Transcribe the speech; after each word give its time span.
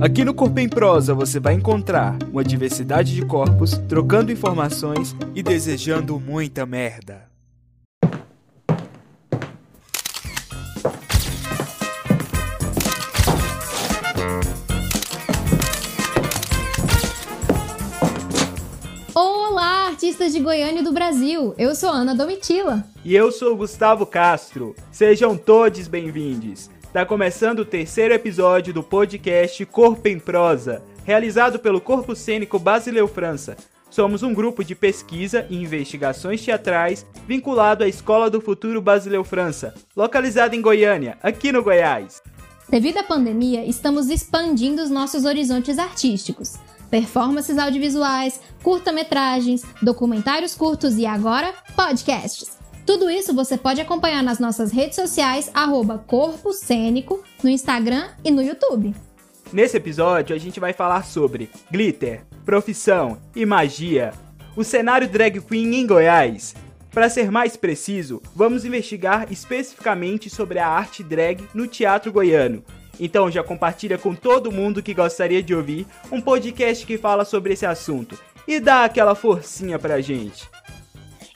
Aqui 0.00 0.24
no 0.24 0.32
Corpo 0.32 0.60
em 0.60 0.68
Prosa 0.68 1.12
você 1.12 1.40
vai 1.40 1.54
encontrar 1.54 2.16
uma 2.30 2.44
diversidade 2.44 3.12
de 3.12 3.26
corpos, 3.26 3.78
trocando 3.88 4.30
informações 4.30 5.14
e 5.34 5.42
desejando 5.42 6.20
muita 6.20 6.64
merda. 6.64 7.28
Olá, 19.12 19.88
artistas 19.88 20.32
de 20.32 20.38
Goiânia 20.38 20.78
e 20.78 20.84
do 20.84 20.92
Brasil. 20.92 21.56
Eu 21.58 21.74
sou 21.74 21.90
Ana 21.90 22.14
Domitila. 22.14 22.84
E 23.04 23.16
eu 23.16 23.32
sou 23.32 23.56
Gustavo 23.56 24.06
Castro. 24.06 24.76
Sejam 24.92 25.36
todos 25.36 25.88
bem-vindos. 25.88 26.70
Está 26.88 27.04
começando 27.04 27.58
o 27.58 27.64
terceiro 27.66 28.14
episódio 28.14 28.72
do 28.72 28.82
podcast 28.82 29.62
Corpo 29.66 30.08
em 30.08 30.18
Prosa, 30.18 30.82
realizado 31.04 31.58
pelo 31.58 31.82
Corpo 31.82 32.16
Cênico 32.16 32.58
Basileu 32.58 33.06
França. 33.06 33.58
Somos 33.90 34.22
um 34.22 34.32
grupo 34.32 34.64
de 34.64 34.74
pesquisa 34.74 35.46
e 35.50 35.56
investigações 35.56 36.42
teatrais 36.42 37.04
vinculado 37.26 37.84
à 37.84 37.88
Escola 37.88 38.30
do 38.30 38.40
Futuro 38.40 38.80
Basileu 38.80 39.22
França, 39.22 39.74
localizada 39.94 40.56
em 40.56 40.62
Goiânia, 40.62 41.18
aqui 41.22 41.52
no 41.52 41.62
Goiás. 41.62 42.22
Devido 42.70 42.96
à 42.96 43.02
pandemia, 43.02 43.66
estamos 43.66 44.08
expandindo 44.08 44.82
os 44.82 44.88
nossos 44.88 45.26
horizontes 45.26 45.78
artísticos. 45.78 46.54
Performances 46.90 47.58
audiovisuais, 47.58 48.40
curta-metragens, 48.62 49.62
documentários 49.82 50.54
curtos 50.54 50.96
e 50.96 51.04
agora 51.04 51.52
podcasts. 51.76 52.56
Tudo 52.88 53.10
isso 53.10 53.34
você 53.34 53.58
pode 53.58 53.82
acompanhar 53.82 54.22
nas 54.22 54.38
nossas 54.38 54.72
redes 54.72 54.96
sociais, 54.96 55.50
arroba 55.52 55.98
Corpo 55.98 56.54
Cênico, 56.54 57.22
no 57.44 57.50
Instagram 57.50 58.08
e 58.24 58.30
no 58.30 58.40
YouTube. 58.40 58.94
Nesse 59.52 59.76
episódio, 59.76 60.34
a 60.34 60.38
gente 60.38 60.58
vai 60.58 60.72
falar 60.72 61.04
sobre 61.04 61.50
glitter, 61.70 62.24
profissão 62.46 63.18
e 63.36 63.44
magia, 63.44 64.14
o 64.56 64.64
cenário 64.64 65.06
drag 65.06 65.38
queen 65.38 65.74
em 65.74 65.86
Goiás. 65.86 66.54
Para 66.90 67.10
ser 67.10 67.30
mais 67.30 67.58
preciso, 67.58 68.22
vamos 68.34 68.64
investigar 68.64 69.30
especificamente 69.30 70.30
sobre 70.30 70.58
a 70.58 70.66
arte 70.66 71.04
drag 71.04 71.46
no 71.52 71.66
teatro 71.66 72.10
goiano. 72.10 72.64
Então 72.98 73.30
já 73.30 73.44
compartilha 73.44 73.98
com 73.98 74.14
todo 74.14 74.50
mundo 74.50 74.82
que 74.82 74.94
gostaria 74.94 75.42
de 75.42 75.54
ouvir 75.54 75.86
um 76.10 76.22
podcast 76.22 76.86
que 76.86 76.96
fala 76.96 77.26
sobre 77.26 77.52
esse 77.52 77.66
assunto 77.66 78.18
e 78.46 78.58
dá 78.58 78.84
aquela 78.84 79.14
forcinha 79.14 79.78
pra 79.78 80.00
gente. 80.00 80.48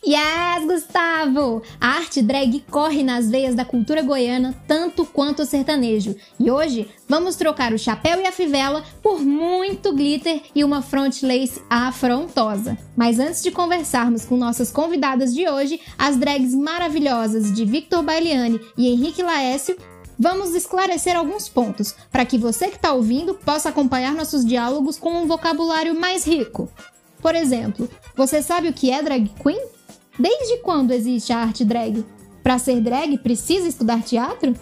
Yes, 0.05 0.67
Gustavo! 0.67 1.62
A 1.81 1.91
arte 1.91 2.20
drag 2.22 2.64
corre 2.69 3.05
nas 3.05 3.31
veias 3.31 3.55
da 3.55 3.64
cultura 3.64 4.03
goiana 4.03 4.53
tanto 4.67 5.06
quanto 5.06 5.42
o 5.42 5.47
sertanejo. 5.47 6.17
E 6.41 6.50
hoje 6.50 6.89
vamos 7.09 7.36
trocar 7.36 7.72
o 7.72 7.78
chapéu 7.78 8.20
e 8.20 8.27
a 8.27 8.33
fivela 8.33 8.83
por 9.00 9.20
muito 9.20 9.94
glitter 9.94 10.42
e 10.56 10.64
uma 10.64 10.83
front 10.83 11.22
lace 11.22 11.62
afrontosa. 11.70 12.77
Mas 12.97 13.20
antes 13.20 13.44
de 13.44 13.53
conversarmos 13.53 14.25
com 14.25 14.36
nossas 14.36 14.72
convidadas 14.72 15.33
de 15.33 15.48
hoje, 15.48 15.81
as 15.97 16.16
drags 16.16 16.53
maravilhosas 16.53 17.55
de 17.55 17.64
Victor 17.64 18.03
Bailiani 18.03 18.61
e 18.77 18.89
Henrique 18.89 19.22
Laécio, 19.22 19.77
vamos 20.19 20.53
esclarecer 20.53 21.16
alguns 21.16 21.48
pontos 21.48 21.94
para 22.11 22.27
que 22.27 22.37
você 22.37 22.66
que 22.66 22.77
está 22.77 22.92
ouvindo 22.92 23.34
possa 23.34 23.69
acompanhar 23.69 24.14
nossos 24.14 24.44
diálogos 24.44 24.98
com 24.98 25.22
um 25.22 25.28
vocabulário 25.28 25.94
mais 25.94 26.27
rico. 26.27 26.69
Por 27.20 27.37
exemplo, 27.37 27.89
você 28.16 28.42
sabe 28.42 28.66
o 28.66 28.72
que 28.72 28.91
é 28.91 29.00
drag 29.00 29.31
queen? 29.41 29.72
Desde 30.19 30.59
quando 30.59 30.93
existe 30.93 31.33
a 31.33 31.39
arte 31.39 31.65
drag? 31.65 32.05
Para 32.43 32.59
ser 32.59 32.81
drag, 32.81 33.17
precisa 33.19 33.67
estudar 33.67 34.03
teatro? 34.03 34.55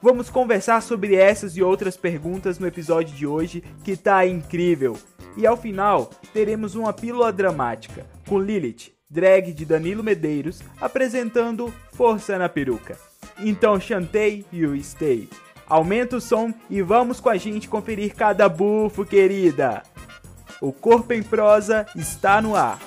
Vamos 0.00 0.28
conversar 0.28 0.82
sobre 0.82 1.14
essas 1.14 1.56
e 1.56 1.62
outras 1.62 1.96
perguntas 1.96 2.58
no 2.58 2.66
episódio 2.66 3.14
de 3.14 3.24
hoje, 3.24 3.62
que 3.84 3.96
tá 3.96 4.26
incrível. 4.26 4.98
E 5.36 5.46
ao 5.46 5.56
final, 5.56 6.10
teremos 6.32 6.74
uma 6.74 6.92
pílula 6.92 7.32
dramática, 7.32 8.04
com 8.28 8.40
Lilith, 8.40 8.92
drag 9.08 9.52
de 9.52 9.64
Danilo 9.64 10.02
Medeiros, 10.02 10.60
apresentando 10.80 11.72
Força 11.92 12.36
na 12.36 12.48
Peruca. 12.48 12.98
Então 13.38 13.78
chantei 13.78 14.44
you 14.52 14.74
stay. 14.76 15.28
Aumenta 15.68 16.16
o 16.16 16.20
som 16.20 16.52
e 16.68 16.82
vamos 16.82 17.20
com 17.20 17.28
a 17.28 17.36
gente 17.36 17.68
conferir 17.68 18.16
cada 18.16 18.48
bufo, 18.48 19.04
querida. 19.04 19.84
O 20.60 20.72
Corpo 20.72 21.12
em 21.12 21.22
Prosa 21.22 21.86
está 21.94 22.42
no 22.42 22.56
ar. 22.56 22.80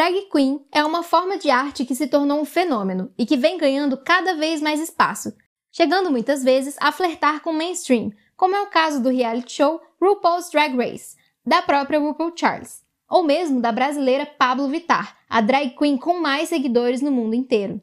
Drag 0.00 0.30
queen 0.32 0.64
é 0.72 0.82
uma 0.82 1.02
forma 1.02 1.36
de 1.36 1.50
arte 1.50 1.84
que 1.84 1.94
se 1.94 2.06
tornou 2.06 2.40
um 2.40 2.44
fenômeno 2.46 3.12
e 3.18 3.26
que 3.26 3.36
vem 3.36 3.58
ganhando 3.58 3.98
cada 3.98 4.34
vez 4.34 4.62
mais 4.62 4.80
espaço, 4.80 5.30
chegando 5.70 6.10
muitas 6.10 6.42
vezes 6.42 6.74
a 6.80 6.90
flertar 6.90 7.42
com 7.42 7.52
mainstream, 7.52 8.10
como 8.34 8.56
é 8.56 8.62
o 8.62 8.70
caso 8.70 9.02
do 9.02 9.10
reality 9.10 9.52
show 9.56 9.78
RuPaul's 10.00 10.48
Drag 10.48 10.74
Race, 10.74 11.18
da 11.44 11.60
própria 11.60 12.00
RuPaul 12.00 12.32
Charles, 12.34 12.82
ou 13.10 13.22
mesmo 13.22 13.60
da 13.60 13.70
brasileira 13.70 14.24
Pablo 14.24 14.68
Vittar, 14.68 15.18
a 15.28 15.42
drag 15.42 15.76
queen 15.76 15.98
com 15.98 16.18
mais 16.18 16.48
seguidores 16.48 17.02
no 17.02 17.12
mundo 17.12 17.34
inteiro. 17.34 17.78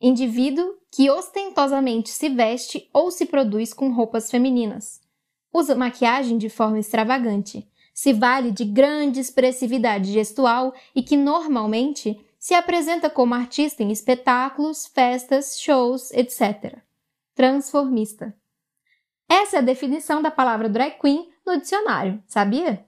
Indivíduo 0.00 0.76
que 0.88 1.10
ostentosamente 1.10 2.10
se 2.10 2.28
veste 2.28 2.88
ou 2.92 3.10
se 3.10 3.26
produz 3.26 3.74
com 3.74 3.92
roupas 3.92 4.30
femininas. 4.30 5.00
Usa 5.52 5.74
maquiagem 5.74 6.38
de 6.38 6.48
forma 6.48 6.78
extravagante 6.78 7.68
se 7.94 8.12
vale 8.12 8.50
de 8.50 8.64
grande 8.64 9.20
expressividade 9.20 10.12
gestual 10.12 10.74
e 10.94 11.02
que 11.02 11.16
normalmente 11.16 12.20
se 12.38 12.52
apresenta 12.52 13.08
como 13.08 13.34
artista 13.34 13.82
em 13.82 13.90
espetáculos, 13.90 14.86
festas, 14.86 15.58
shows, 15.58 16.10
etc. 16.10 16.76
Transformista. 17.34 18.36
Essa 19.28 19.56
é 19.56 19.58
a 19.60 19.62
definição 19.62 20.20
da 20.20 20.30
palavra 20.30 20.68
drag 20.68 20.98
queen 21.00 21.30
no 21.46 21.58
dicionário, 21.58 22.22
sabia? 22.26 22.84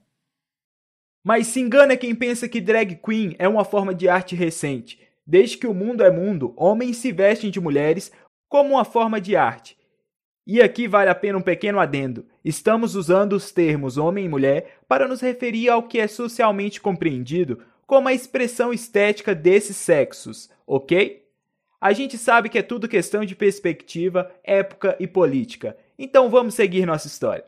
Mas 1.25 1.47
se 1.47 1.61
engana 1.61 1.97
quem 1.97 2.15
pensa 2.15 2.49
que 2.49 2.61
drag 2.61 2.97
queen 2.97 3.35
é 3.39 3.49
uma 3.49 3.65
forma 3.65 3.95
de 3.95 4.09
arte 4.09 4.35
recente. 4.35 5.01
Desde 5.27 5.57
que 5.57 5.67
o 5.67 5.75
mundo 5.75 6.05
é 6.05 6.11
mundo, 6.11 6.53
homens 6.57 6.99
se 6.99 7.11
vestem 7.11 7.51
de 7.51 7.61
mulheres 7.61 8.13
como 8.49 8.75
uma 8.75 8.85
forma 8.85 9.21
de 9.21 9.35
arte. 9.35 9.77
E 10.47 10.63
aqui 10.63 10.87
vale 10.87 11.11
a 11.11 11.15
pena 11.15 11.39
um 11.39 11.43
pequeno 11.43 11.81
adendo. 11.81 12.25
Estamos 12.45 12.95
usando 12.95 13.33
os 13.33 13.51
termos 13.51 13.99
homem 13.99 14.27
e 14.27 14.29
mulher 14.29 14.79
para 14.87 15.09
nos 15.09 15.21
referir 15.21 15.69
ao 15.69 15.83
que 15.83 15.99
é 15.99 16.07
socialmente 16.07 16.81
compreendido 16.81 17.63
como 17.85 18.07
a 18.09 18.13
expressão 18.13 18.73
estética 18.73 19.35
desses 19.35 19.77
sexos, 19.77 20.49
ok? 20.65 21.25
A 21.81 21.93
gente 21.93 22.17
sabe 22.17 22.49
que 22.49 22.59
é 22.59 22.63
tudo 22.63 22.89
questão 22.89 23.25
de 23.25 23.35
perspectiva, 23.35 24.31
época 24.45 24.97
e 25.01 25.07
política, 25.07 25.77
então 25.99 26.31
vamos 26.31 26.55
seguir 26.55 26.87
nossa 26.87 27.07
história. 27.07 27.45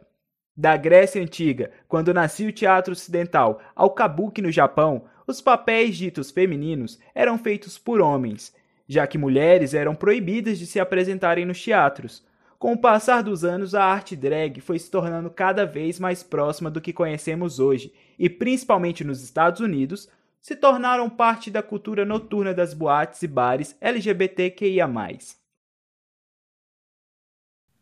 Da 0.57 0.77
Grécia 0.77 1.23
Antiga, 1.23 1.71
quando 1.87 2.13
nascia 2.13 2.49
o 2.49 2.53
teatro 2.53 2.93
ocidental, 2.93 3.61
ao 3.77 3.91
Kabuki 3.91 4.43
no 4.43 4.51
Japão, 4.51 5.05
os 5.25 5.41
papéis 5.41 5.97
ditos 5.97 6.33
femininos 6.33 6.99
eram 7.15 7.39
feitos 7.39 7.79
por 7.79 8.01
homens, 8.01 8.53
já 8.89 9.07
que 9.07 9.19
mulheres 9.19 9.73
eram 9.73 9.95
proibidas 9.95 10.59
de 10.59 10.67
se 10.67 10.81
apresentarem 10.81 11.45
nos 11.45 11.63
teatros. 11.63 12.27
Com 12.59 12.73
o 12.73 12.79
passar 12.79 13.23
dos 13.23 13.45
anos, 13.45 13.73
a 13.73 13.85
arte 13.85 14.17
drag 14.17 14.61
foi 14.61 14.81
se 14.81 14.91
tornando 14.91 15.31
cada 15.31 15.65
vez 15.65 16.01
mais 16.01 16.25
próxima 16.25 16.69
do 16.69 16.81
que 16.81 16.93
conhecemos 16.93 17.61
hoje, 17.61 17.93
e 18.19 18.29
principalmente 18.29 19.05
nos 19.05 19.23
Estados 19.23 19.61
Unidos, 19.61 20.09
se 20.41 20.57
tornaram 20.57 21.09
parte 21.09 21.53
da 21.53 21.63
cultura 21.63 22.05
noturna 22.05 22.53
das 22.53 22.75
boates 22.75 23.23
e 23.23 23.29
bares 23.29 23.77
LGBTQIA. 23.81 24.89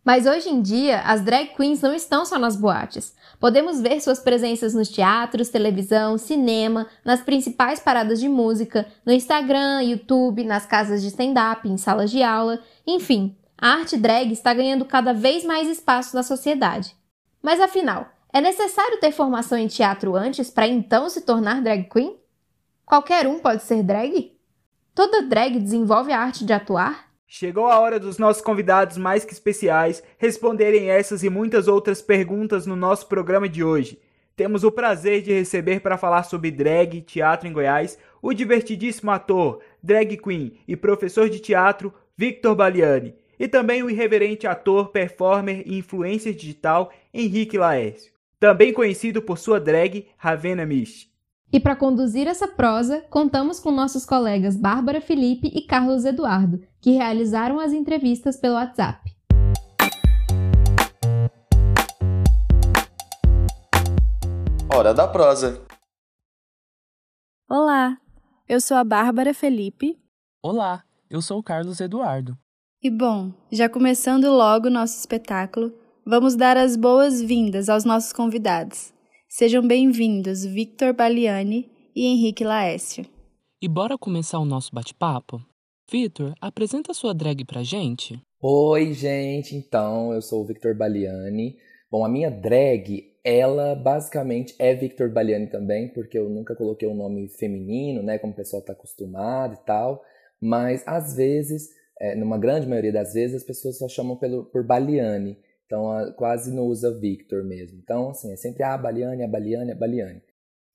Mas 0.05 0.27
hoje 0.27 0.51
em 0.51 0.61
dia, 0.61 1.01
as 1.01 1.23
drag 1.23 1.57
queens 1.57 1.81
não 1.81 1.95
estão 1.95 2.27
só 2.27 2.39
nas 2.39 2.55
boates. 2.55 3.17
Podemos 3.41 3.81
ver 3.81 4.01
suas 4.01 4.21
presenças 4.21 4.75
nos 4.75 4.89
teatros, 4.91 5.49
televisão, 5.49 6.19
cinema, 6.19 6.87
nas 7.03 7.23
principais 7.23 7.81
paradas 7.81 8.21
de 8.21 8.29
música, 8.29 8.87
no 9.07 9.13
Instagram, 9.13 9.83
YouTube, 9.83 10.45
nas 10.45 10.67
casas 10.67 11.01
de 11.01 11.09
stand-up, 11.09 11.67
em 11.67 11.79
salas 11.79 12.11
de 12.11 12.23
aula, 12.23 12.61
enfim, 12.87 13.37
a 13.59 13.69
arte 13.69 13.97
drag 13.97 14.33
está 14.33 14.53
ganhando 14.53 14.85
cada 14.85 15.15
vez 15.15 15.45
mais 15.45 15.69
espaço 15.69 16.15
na 16.15 16.23
sociedade. 16.23 16.95
Mas 17.43 17.59
afinal, 17.61 18.09
é 18.33 18.41
necessário 18.41 19.01
ter 19.01 19.13
formação 19.13 19.57
em 19.57 19.67
teatro 19.67 20.15
antes 20.15 20.51
para 20.51 20.67
então 20.67 21.09
se 21.09 21.23
tornar 21.23 21.63
drag 21.63 21.85
queen? 21.85 22.19
Qualquer 22.85 23.27
um 23.27 23.39
pode 23.39 23.63
ser 23.63 23.83
drag? 23.83 24.37
Toda 24.95 25.23
drag 25.23 25.59
desenvolve 25.59 26.13
a 26.13 26.21
arte 26.21 26.45
de 26.45 26.53
atuar? 26.53 27.07
Chegou 27.27 27.67
a 27.67 27.79
hora 27.81 27.99
dos 27.99 28.19
nossos 28.19 28.43
convidados 28.43 28.99
mais 28.99 29.25
que 29.25 29.33
especiais 29.33 30.03
responderem 30.19 30.91
essas 30.91 31.25
e 31.25 31.31
muitas 31.31 31.67
outras 31.67 32.03
perguntas 32.03 32.67
no 32.67 32.77
nosso 32.77 33.07
programa 33.09 33.49
de 33.49 33.65
hoje. 33.65 33.99
Temos 34.37 34.65
o 34.65 34.71
prazer 34.71 35.23
de 35.23 35.33
receber 35.33 35.81
para 35.81 35.97
falar 35.97 36.25
sobre 36.25 36.51
drag, 36.51 37.01
teatro 37.01 37.49
em 37.49 37.53
Goiás, 37.53 37.99
o 38.21 38.35
divertidíssimo 38.35 39.11
ator, 39.11 39.63
drag 39.83 40.19
queen 40.19 40.59
e 40.69 40.77
professor 40.77 41.31
de 41.31 41.41
teatro 41.41 41.93
Victor 42.17 42.55
Baliani 42.55 43.15
e 43.39 43.47
também 43.47 43.83
o 43.83 43.91
irreverente 43.91 44.47
ator, 44.47 44.89
performer 44.89 45.63
e 45.67 45.79
influencer 45.79 46.35
digital 46.35 46.93
Henrique 47.13 47.59
Laércio, 47.59 48.13
também 48.39 48.73
conhecido 48.73 49.21
por 49.21 49.39
sua 49.39 49.61
drag 49.61 50.09
Ravena 50.17 50.65
Mist. 50.65 51.15
E 51.53 51.61
para 51.61 51.77
conduzir 51.77 52.27
essa 52.27 52.49
prosa, 52.49 53.03
contamos 53.09 53.61
com 53.61 53.71
nossos 53.71 54.05
colegas 54.05 54.57
Bárbara 54.57 55.01
Felipe 55.01 55.49
e 55.55 55.63
Carlos 55.63 56.05
Eduardo, 56.05 56.61
que 56.81 56.91
realizaram 56.91 57.61
as 57.61 57.73
entrevistas 57.73 58.37
pelo 58.37 58.55
WhatsApp. 58.55 59.15
Hora 64.75 64.93
da 64.93 65.07
prosa. 65.07 65.65
Olá, 67.49 67.97
eu 68.49 68.61
sou 68.61 68.77
a 68.77 68.85
Bárbara 68.85 69.33
Felipe. 69.33 69.99
Olá, 70.43 70.85
eu 71.09 71.23
sou 71.23 71.39
o 71.39 71.43
Carlos 71.43 71.81
Eduardo. 71.81 72.37
E 72.83 72.91
bom, 72.91 73.33
já 73.51 73.71
começando 73.71 74.31
logo 74.31 74.69
nosso 74.69 74.99
espetáculo, 74.99 75.73
vamos 76.05 76.37
dar 76.37 76.59
as 76.59 76.77
boas-vindas 76.77 77.71
aos 77.71 77.87
nossos 77.87 78.13
convidados. 78.13 78.93
Sejam 79.31 79.67
bem-vindos 79.67 80.45
Victor 80.45 80.93
Baliani 80.93 81.71
e 81.97 82.05
Henrique 82.05 82.45
Laécio. 82.45 83.07
E 83.63 83.67
bora 83.67 83.97
começar 83.97 84.39
o 84.39 84.45
nosso 84.45 84.75
bate-papo? 84.75 85.41
Victor, 85.91 86.35
apresenta 86.39 86.93
sua 86.93 87.15
drag 87.15 87.47
pra 87.47 87.63
gente. 87.63 88.21
Oi, 88.43 88.93
gente. 88.93 89.57
Então, 89.57 90.13
eu 90.13 90.21
sou 90.21 90.43
o 90.43 90.47
Victor 90.47 90.77
Baliani. 90.77 91.57
Bom, 91.91 92.05
a 92.05 92.09
minha 92.11 92.31
drag, 92.31 93.05
ela 93.25 93.75
basicamente 93.75 94.55
é 94.59 94.75
Victor 94.75 95.11
Baliani 95.11 95.47
também, 95.47 95.89
porque 95.95 96.19
eu 96.19 96.29
nunca 96.29 96.55
coloquei 96.55 96.87
um 96.87 96.95
nome 96.95 97.27
feminino, 97.31 98.03
né, 98.03 98.19
como 98.19 98.35
o 98.35 98.37
pessoal 98.37 98.63
tá 98.63 98.75
acostumado 98.75 99.55
e 99.55 99.65
tal. 99.65 100.03
Mas 100.39 100.87
às 100.87 101.17
vezes 101.17 101.71
é, 102.01 102.15
numa 102.15 102.39
grande 102.39 102.67
maioria 102.67 102.93
das 102.93 103.15
vezes, 103.15 103.37
as 103.37 103.45
pessoas 103.45 103.79
só 103.79 103.89
chamam 103.89 104.17
pelo, 104.17 104.45
por 104.45 104.65
Baliane. 104.65 105.39
Então, 105.65 105.91
a, 105.91 106.13
quase 106.13 106.55
não 106.55 106.65
usa 106.65 106.97
Victor 106.99 107.45
mesmo. 107.45 107.79
Então, 107.79 108.11
assim, 108.11 108.33
é 108.33 108.37
sempre 108.37 108.63
a 108.63 108.75
ah, 108.75 108.79
Baliane, 108.79 109.25
a 109.25 109.29
Baliane, 109.29 109.73
a 109.73 109.75
Baliane. 109.75 110.23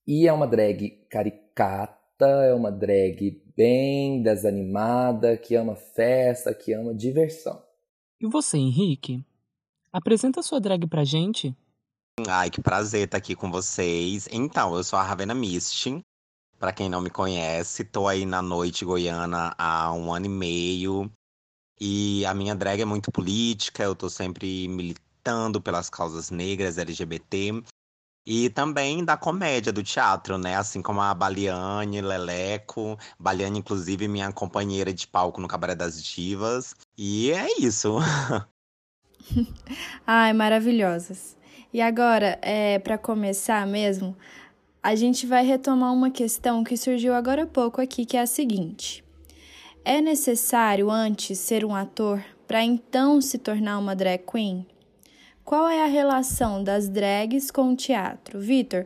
E 0.06 0.28
é 0.28 0.34
uma 0.34 0.48
drag 0.48 1.06
caricata, 1.10 2.26
é 2.26 2.54
uma 2.54 2.72
drag 2.72 3.42
bem 3.56 4.22
desanimada, 4.22 5.38
que 5.38 5.56
ama 5.56 5.76
festa, 5.76 6.54
que 6.54 6.74
ama 6.74 6.94
diversão. 6.94 7.62
E 8.20 8.28
você, 8.28 8.58
Henrique? 8.58 9.24
Apresenta 9.94 10.42
sua 10.42 10.60
drag 10.60 10.88
pra 10.88 11.04
gente. 11.04 11.56
Ai, 12.28 12.50
que 12.50 12.62
prazer 12.62 13.06
estar 13.06 13.18
aqui 13.18 13.36
com 13.36 13.52
vocês. 13.52 14.28
Então, 14.32 14.76
eu 14.76 14.84
sou 14.84 14.98
a 14.98 15.04
Ravena 15.04 15.34
Mist, 15.34 16.04
para 16.62 16.72
quem 16.72 16.88
não 16.88 17.02
me 17.02 17.10
conhece, 17.10 17.84
tô 17.84 18.08
aí 18.08 18.24
na 18.24 18.40
noite 18.40 18.86
goiana 18.86 19.56
há 19.58 19.92
um 19.92 20.14
ano 20.14 20.28
e 20.28 20.30
meio. 20.30 21.12
E 21.80 22.24
a 22.24 22.36
minha 22.36 22.54
drag 22.54 22.80
é 22.80 22.86
muito 22.86 23.12
política, 23.12 23.82
eu 23.82 23.96
tô 23.96 24.08
sempre 24.08 24.68
militando 24.68 25.60
pelas 25.60 25.90
causas 25.90 26.30
negras, 26.30 26.78
LGBT. 26.78 27.64
E 28.28 28.52
também 28.52 29.04
da 29.04 29.18
comédia, 29.18 29.74
do 29.74 29.82
teatro, 29.82 30.38
né? 30.38 30.56
Assim 30.56 30.84
como 30.84 31.02
a 31.02 31.12
Baliane, 31.16 32.00
Leleco. 32.00 32.96
Baliane, 33.20 33.58
inclusive, 33.58 34.08
minha 34.08 34.32
companheira 34.32 34.94
de 34.94 35.08
palco 35.08 35.42
no 35.42 35.48
Cabaré 35.48 35.74
das 35.74 36.04
Divas. 36.04 36.76
E 36.96 37.32
é 37.32 37.60
isso. 37.60 37.98
Ai, 40.06 40.32
maravilhosas. 40.34 41.36
E 41.74 41.82
agora, 41.82 42.38
é, 42.42 42.78
para 42.78 43.00
começar 43.00 43.66
mesmo, 43.66 44.16
a 44.84 44.96
gente 44.96 45.28
vai 45.28 45.46
retomar 45.46 45.94
uma 45.94 46.10
questão 46.10 46.64
que 46.64 46.76
surgiu 46.76 47.14
agora 47.14 47.44
há 47.44 47.48
pouco 47.48 47.80
aqui, 47.80 48.06
que 48.06 48.18
é 48.18 48.22
a 48.22 48.28
seguinte: 48.28 49.04
é 49.86 50.02
necessário 50.02 50.90
antes 50.90 51.38
ser 51.38 51.64
um 51.64 51.76
ator 51.76 52.24
para 52.48 52.64
então 52.64 53.22
se 53.22 53.38
tornar 53.38 53.78
uma 53.78 53.96
drag 53.96 54.24
queen? 54.26 54.66
Qual 55.44 55.68
é 55.68 55.84
a 55.84 55.88
relação 55.88 56.64
das 56.64 56.88
drags 56.90 57.52
com 57.52 57.74
o 57.74 57.76
teatro? 57.76 58.40
Vitor, 58.40 58.86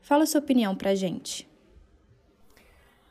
fala 0.00 0.26
sua 0.26 0.40
opinião 0.40 0.74
pra 0.74 0.94
gente. 0.94 1.48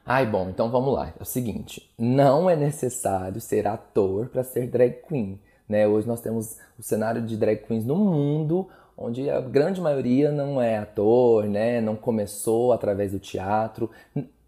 Ai, 0.06 0.26
bom, 0.26 0.50
então 0.50 0.72
vamos 0.72 0.94
lá. 0.94 1.14
É 1.20 1.22
o 1.22 1.26
seguinte, 1.26 1.92
não 1.98 2.50
é 2.50 2.56
necessário 2.56 3.42
ser 3.42 3.68
ator 3.68 4.30
para 4.30 4.44
ser 4.44 4.68
drag 4.68 5.02
queen, 5.08 5.40
né? 5.68 5.88
Hoje 5.88 6.08
nós 6.08 6.22
temos 6.22 6.58
o 6.80 6.84
cenário 6.84 7.22
de 7.22 7.36
drag 7.36 7.58
queens 7.68 7.86
no 7.86 7.96
mundo 7.96 8.70
onde 8.98 9.30
a 9.30 9.40
grande 9.40 9.80
maioria 9.80 10.32
não 10.32 10.60
é 10.60 10.78
ator, 10.78 11.46
né? 11.46 11.80
Não 11.80 11.96
começou 11.96 12.74
através 12.74 13.12
do 13.12 13.20
teatro. 13.20 13.92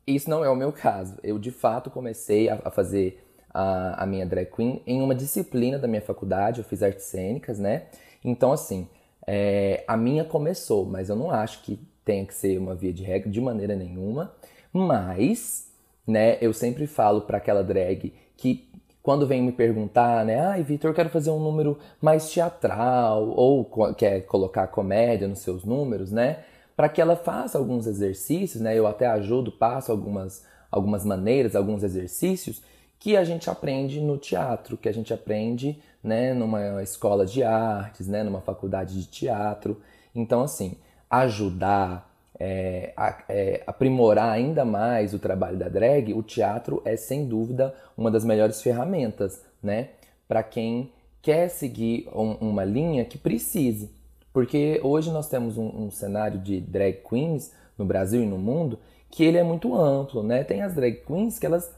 Isso 0.07 0.29
não 0.29 0.43
é 0.43 0.49
o 0.49 0.55
meu 0.55 0.71
caso. 0.71 1.17
Eu 1.23 1.37
de 1.37 1.51
fato 1.51 1.91
comecei 1.91 2.49
a, 2.49 2.59
a 2.65 2.71
fazer 2.71 3.23
a, 3.53 4.03
a, 4.03 4.05
minha 4.07 4.25
drag 4.25 4.47
queen 4.47 4.81
em 4.87 5.01
uma 5.01 5.13
disciplina 5.13 5.77
da 5.77 5.87
minha 5.87 6.01
faculdade. 6.01 6.59
Eu 6.59 6.65
fiz 6.65 6.81
artes 6.81 7.05
cênicas, 7.05 7.59
né? 7.59 7.83
Então 8.25 8.51
assim, 8.51 8.89
é, 9.27 9.83
a 9.87 9.95
minha 9.95 10.23
começou, 10.23 10.85
mas 10.85 11.09
eu 11.09 11.15
não 11.15 11.29
acho 11.29 11.61
que 11.61 11.79
tenha 12.03 12.25
que 12.25 12.33
ser 12.33 12.57
uma 12.57 12.73
via 12.73 12.91
de 12.91 13.03
regra 13.03 13.29
de 13.29 13.39
maneira 13.39 13.75
nenhuma. 13.75 14.33
Mas, 14.73 15.71
né? 16.07 16.37
Eu 16.41 16.53
sempre 16.53 16.87
falo 16.87 17.21
para 17.21 17.37
aquela 17.37 17.63
drag 17.63 18.13
que 18.35 18.68
quando 19.09 19.25
vem 19.25 19.41
me 19.41 19.51
perguntar, 19.51 20.23
né, 20.23 20.39
ai, 20.39 20.61
Vitor, 20.61 20.91
eu 20.91 20.93
quero 20.93 21.09
fazer 21.09 21.31
um 21.31 21.39
número 21.39 21.79
mais 21.99 22.29
teatral, 22.29 23.27
ou 23.29 23.67
quer 23.97 24.21
colocar 24.27 24.67
comédia 24.67 25.27
nos 25.27 25.39
seus 25.39 25.65
números, 25.65 26.11
né, 26.11 26.41
para 26.77 26.87
que 26.87 27.01
ela 27.01 27.15
faça 27.15 27.57
alguns 27.57 27.87
exercícios, 27.87 28.61
né, 28.61 28.77
eu 28.77 28.85
até 28.85 29.07
ajudo, 29.07 29.51
passo 29.51 29.91
algumas, 29.91 30.45
algumas 30.69 31.03
maneiras, 31.03 31.55
alguns 31.55 31.81
exercícios 31.81 32.61
que 32.99 33.17
a 33.17 33.23
gente 33.23 33.49
aprende 33.49 33.99
no 33.99 34.15
teatro, 34.15 34.77
que 34.77 34.87
a 34.87 34.93
gente 34.93 35.11
aprende, 35.11 35.81
né, 36.03 36.31
numa 36.35 36.83
escola 36.83 37.25
de 37.25 37.41
artes, 37.41 38.07
né, 38.07 38.21
numa 38.21 38.41
faculdade 38.41 38.93
de 38.93 39.07
teatro. 39.07 39.81
Então, 40.13 40.43
assim, 40.43 40.77
ajudar, 41.09 42.08
é, 42.39 42.93
é, 43.27 43.63
aprimorar 43.67 44.31
ainda 44.31 44.63
mais 44.63 45.13
o 45.13 45.19
trabalho 45.19 45.57
da 45.57 45.67
drag, 45.67 46.13
o 46.13 46.23
teatro 46.23 46.81
é 46.85 46.95
sem 46.95 47.27
dúvida 47.27 47.75
uma 47.97 48.09
das 48.09 48.23
melhores 48.23 48.61
ferramentas, 48.61 49.43
né? 49.61 49.89
Para 50.27 50.41
quem 50.41 50.93
quer 51.21 51.49
seguir 51.49 52.07
um, 52.13 52.33
uma 52.35 52.63
linha 52.63 53.03
que 53.03 53.17
precise. 53.17 53.91
Porque 54.31 54.79
hoje 54.83 55.11
nós 55.11 55.27
temos 55.27 55.57
um, 55.57 55.67
um, 55.67 55.91
cenário 55.91 56.39
de 56.39 56.61
drag 56.61 57.01
queens 57.07 57.51
no 57.77 57.83
Brasil 57.83 58.23
e 58.23 58.25
no 58.25 58.37
mundo 58.37 58.79
que 59.11 59.23
ele 59.23 59.37
é 59.37 59.43
muito 59.43 59.75
amplo, 59.75 60.23
né? 60.23 60.43
Tem 60.43 60.61
as 60.61 60.75
drag 60.75 61.01
queens 61.05 61.37
que 61.37 61.45
elas 61.45 61.69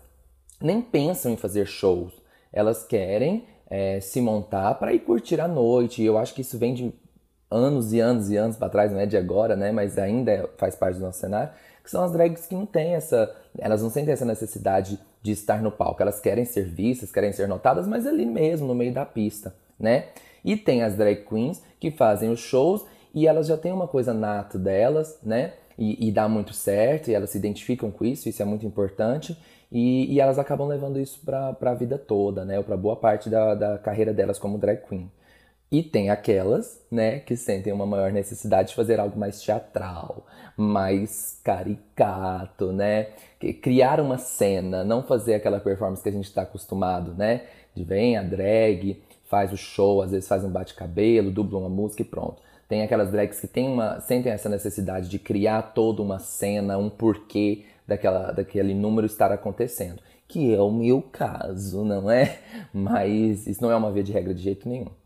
nem 0.62 0.82
pensam 0.82 1.32
em 1.32 1.38
fazer 1.38 1.66
shows, 1.66 2.14
elas 2.54 2.84
querem 2.86 3.46
é, 3.68 4.00
se 4.00 4.22
montar 4.22 4.76
para 4.76 4.94
ir 4.94 5.00
curtir 5.00 5.40
a 5.40 5.48
noite. 5.48 6.04
E 6.04 6.06
eu 6.06 6.18
acho 6.18 6.36
que 6.36 6.42
isso 6.42 6.58
vem 6.60 6.74
de 6.74 6.94
anos 7.52 7.92
e 7.92 8.00
anos 8.00 8.30
e 8.30 8.38
anos 8.38 8.56
para 8.56 8.70
trás, 8.70 8.92
não 8.92 9.00
é 9.00 9.06
de 9.06 9.18
agora, 9.18 9.56
né? 9.56 9.72
Mas 9.72 9.98
ainda 9.98 10.32
é, 10.32 10.50
faz 10.58 10.76
parte 10.76 10.98
do 10.98 11.06
nosso 11.06 11.20
cenário, 11.20 11.52
que 11.84 11.92
são 11.92 12.04
as 12.04 12.12
drags 12.12 12.48
que 12.48 12.56
não 12.56 12.66
têm 12.66 12.96
essa. 12.96 13.36
Elas 13.58 13.84
não 13.84 13.90
sentem 13.90 14.14
essa 14.14 14.26
necessidade 14.26 14.98
de 15.22 15.32
estar 15.32 15.62
no 15.62 15.72
palco. 15.72 16.02
Elas 16.02 16.20
querem 16.20 16.46
ser 16.46 16.66
vistas, 16.66 17.12
querem 17.12 17.34
ser 17.34 17.48
notadas, 17.48 17.88
mas 17.88 18.08
ali 18.08 18.26
mesmo, 18.26 18.68
no 18.68 18.74
meio 18.74 18.94
da 18.94 19.06
pista, 19.06 19.54
né? 19.78 20.06
E 20.44 20.56
tem 20.56 20.82
as 20.82 20.96
drag 20.96 21.26
queens 21.26 21.62
que 21.80 21.92
fazem 21.92 22.32
os 22.32 22.40
shows 22.40 22.86
e 23.14 23.28
elas 23.28 23.48
já 23.48 23.58
têm 23.58 23.72
uma 23.72 23.88
coisa 23.88 24.14
nata 24.14 24.58
delas, 24.58 25.20
né? 25.22 25.54
E, 25.78 26.08
e 26.08 26.12
dá 26.12 26.28
muito 26.28 26.54
certo, 26.54 27.10
e 27.10 27.14
elas 27.14 27.32
se 27.32 27.38
identificam 27.38 27.92
com 27.92 28.06
isso, 28.06 28.30
isso 28.30 28.42
é 28.42 28.46
muito 28.46 28.66
importante. 28.66 29.38
E, 29.72 30.14
e 30.14 30.20
elas 30.20 30.38
acabam 30.38 30.68
levando 30.68 31.00
isso 31.00 31.20
para 31.26 31.56
a 31.62 31.74
vida 31.74 31.98
toda, 31.98 32.44
né? 32.44 32.58
Ou 32.58 32.64
para 32.64 32.76
boa 32.76 32.96
parte 32.96 33.30
da, 33.30 33.56
da 33.56 33.78
carreira 33.78 34.14
delas 34.14 34.38
como 34.38 34.58
drag 34.58 34.82
queen. 34.88 35.10
E 35.72 35.82
tem 35.82 36.10
aquelas, 36.10 36.82
né, 36.92 37.20
que 37.20 37.38
sentem 37.38 37.72
uma 37.72 37.86
maior 37.86 38.12
necessidade 38.12 38.70
de 38.70 38.76
fazer 38.76 39.00
algo 39.00 39.18
mais 39.18 39.42
teatral, 39.42 40.28
mais 40.58 41.40
caricato, 41.44 42.74
né? 42.74 43.08
Criar 43.62 44.02
uma 44.02 44.18
cena, 44.18 44.84
não 44.84 45.02
fazer 45.02 45.36
aquela 45.36 45.62
performance 45.62 46.04
que 46.04 46.10
a 46.10 46.12
gente 46.12 46.26
está 46.26 46.42
acostumado, 46.42 47.14
né? 47.14 47.44
De 47.74 47.86
vem 47.86 48.18
a 48.18 48.22
drag, 48.22 49.02
faz 49.30 49.54
o 49.54 49.58
show, 49.58 50.02
às 50.02 50.12
vezes 50.12 50.28
faz 50.28 50.44
um 50.44 50.50
bate-cabelo, 50.50 51.32
dubla 51.32 51.60
uma 51.60 51.70
música 51.70 52.02
e 52.02 52.06
pronto. 52.06 52.42
Tem 52.68 52.84
aquelas 52.84 53.10
drags 53.10 53.40
que 53.40 53.48
tem 53.48 53.68
uma, 53.70 54.02
sentem 54.02 54.32
essa 54.32 54.50
necessidade 54.50 55.08
de 55.08 55.20
criar 55.20 55.62
toda 55.74 56.02
uma 56.02 56.20
cena, 56.20 56.78
um 56.78 56.90
porquê 56.90 57.64
daquela, 57.88 58.32
daquele 58.34 58.74
número 58.74 59.08
estar 59.08 59.32
acontecendo. 59.32 60.02
Que 60.28 60.54
é 60.54 60.62
o 60.62 60.72
meu 60.72 61.02
caso, 61.02 61.86
não 61.86 62.12
é? 62.12 62.40
Mas 62.74 63.48
isso 63.48 63.62
não 63.62 63.72
é 63.72 63.76
uma 63.76 63.92
via 63.92 64.04
de 64.04 64.12
regra 64.12 64.34
de 64.34 64.42
jeito 64.42 64.68
nenhum. 64.68 65.01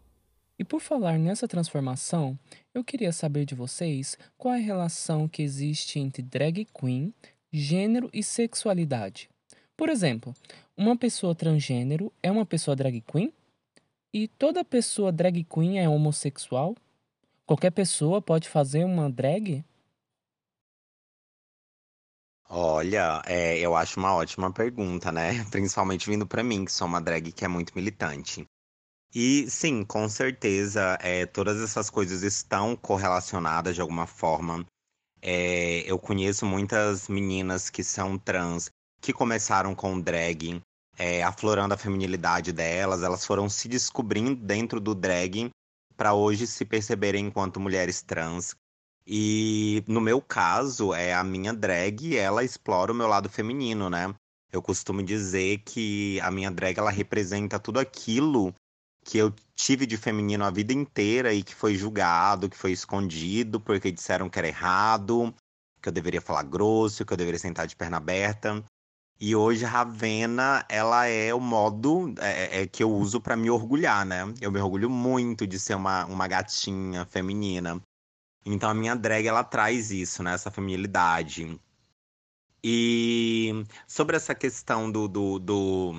E 0.58 0.64
por 0.64 0.80
falar 0.80 1.20
nessa 1.20 1.48
transformação, 1.48 2.40
eu 2.74 2.84
queria 2.84 3.12
saber 3.12 3.46
de 3.46 3.54
vocês 3.54 4.18
qual 4.38 4.54
é 4.54 4.58
a 4.58 4.62
relação 4.62 5.28
que 5.28 5.42
existe 5.44 6.00
entre 6.00 6.24
drag 6.24 6.66
queen, 6.74 7.14
gênero 7.52 8.10
e 8.14 8.24
sexualidade. 8.24 9.30
Por 9.76 9.90
exemplo, 9.90 10.34
uma 10.78 10.98
pessoa 10.98 11.36
transgênero 11.36 12.12
é 12.24 12.32
uma 12.32 12.46
pessoa 12.46 12.76
drag 12.76 13.02
queen? 13.02 13.34
E 14.14 14.30
toda 14.30 14.64
pessoa 14.64 15.12
drag 15.12 15.44
queen 15.44 15.80
é 15.80 15.90
homossexual? 15.90 16.74
Qualquer 17.46 17.72
pessoa 17.72 18.22
pode 18.22 18.48
fazer 18.48 18.86
uma 18.86 19.10
drag? 19.10 19.64
Olha, 22.48 23.22
é, 23.26 23.60
eu 23.60 23.76
acho 23.76 24.00
uma 24.00 24.16
ótima 24.16 24.54
pergunta, 24.54 25.12
né? 25.12 25.44
Principalmente 25.52 26.10
vindo 26.10 26.26
para 26.26 26.44
mim, 26.44 26.64
que 26.64 26.72
sou 26.72 26.88
uma 26.88 27.02
drag 27.02 27.32
que 27.34 27.44
é 27.44 27.48
muito 27.48 27.76
militante. 27.76 28.48
E 29.18 29.50
sim, 29.50 29.86
com 29.86 30.10
certeza, 30.10 30.98
é, 31.00 31.26
todas 31.26 31.62
essas 31.62 31.90
coisas 31.90 32.22
estão 32.22 32.76
correlacionadas 32.76 33.74
de 33.74 33.80
alguma 33.80 34.06
forma. 34.06 34.66
É, 35.22 35.90
eu 35.90 35.98
conheço 35.98 36.46
muitas 36.46 37.08
meninas 37.08 37.70
que 37.70 37.82
são 37.82 38.18
trans, 38.18 38.70
que 39.00 39.14
começaram 39.14 39.74
com 39.74 40.02
drag, 40.02 40.62
é, 40.98 41.24
aflorando 41.24 41.74
a 41.74 41.78
feminilidade 41.78 42.52
delas, 42.52 43.04
elas 43.04 43.26
foram 43.26 43.48
se 43.48 43.70
descobrindo 43.70 44.36
dentro 44.36 44.82
do 44.82 44.94
drag 44.94 45.50
para 45.96 46.14
hoje 46.14 46.46
se 46.46 46.66
perceberem 46.66 47.28
enquanto 47.28 47.58
mulheres 47.58 48.02
trans. 48.02 48.54
E 49.08 49.82
no 49.88 50.02
meu 50.02 50.22
caso, 50.22 50.94
é 50.94 51.14
a 51.14 51.24
minha 51.24 51.54
drag, 51.54 52.18
ela 52.18 52.44
explora 52.44 52.92
o 52.92 52.96
meu 52.96 53.08
lado 53.08 53.30
feminino, 53.30 53.90
né? 53.90 54.14
Eu 54.52 54.62
costumo 54.62 55.02
dizer 55.02 55.60
que 55.60 56.20
a 56.20 56.30
minha 56.30 56.52
drag 56.52 56.78
ela 56.78 56.92
representa 56.92 57.58
tudo 57.58 57.80
aquilo 57.80 58.54
que 59.06 59.20
eu 59.20 59.32
tive 59.56 59.86
de 59.86 59.96
feminino 59.96 60.44
a 60.44 60.50
vida 60.50 60.74
inteira 60.74 61.32
e 61.32 61.44
que 61.44 61.54
foi 61.54 61.76
julgado, 61.76 62.50
que 62.50 62.58
foi 62.58 62.72
escondido 62.72 63.60
porque 63.62 63.92
disseram 63.92 64.28
que 64.28 64.40
era 64.40 64.48
errado, 64.48 65.34
que 65.80 65.88
eu 65.88 65.94
deveria 65.94 66.20
falar 66.20 66.42
grosso, 66.44 67.06
que 67.06 67.14
eu 67.14 67.18
deveria 67.18 67.40
sentar 67.40 67.68
de 67.68 67.76
perna 67.76 67.98
aberta. 67.98 68.64
E 69.20 69.36
hoje 69.36 69.64
Ravena, 69.64 70.66
ela 70.68 71.06
é 71.06 71.34
o 71.34 71.40
modo 71.40 72.16
é, 72.20 72.64
é 72.64 72.68
que 72.68 72.84
eu 72.84 72.92
uso 72.92 73.22
para 73.22 73.38
me 73.38 73.50
orgulhar, 73.50 74.06
né? 74.06 74.24
Eu 74.42 74.52
me 74.52 74.60
orgulho 74.60 74.90
muito 74.90 75.46
de 75.46 75.60
ser 75.60 75.76
uma, 75.76 76.06
uma 76.06 76.28
gatinha 76.28 77.06
feminina. 77.06 77.80
Então 78.44 78.70
a 78.70 78.74
minha 78.74 78.96
drag, 78.96 79.28
ela 79.28 79.44
traz 79.44 79.92
isso, 79.92 80.24
né? 80.24 80.34
Essa 80.34 80.50
feminilidade. 80.50 81.60
E 82.64 83.64
sobre 83.88 84.18
essa 84.18 84.34
questão 84.34 84.92
do, 84.92 85.08
do, 85.08 85.40
do 85.40 85.94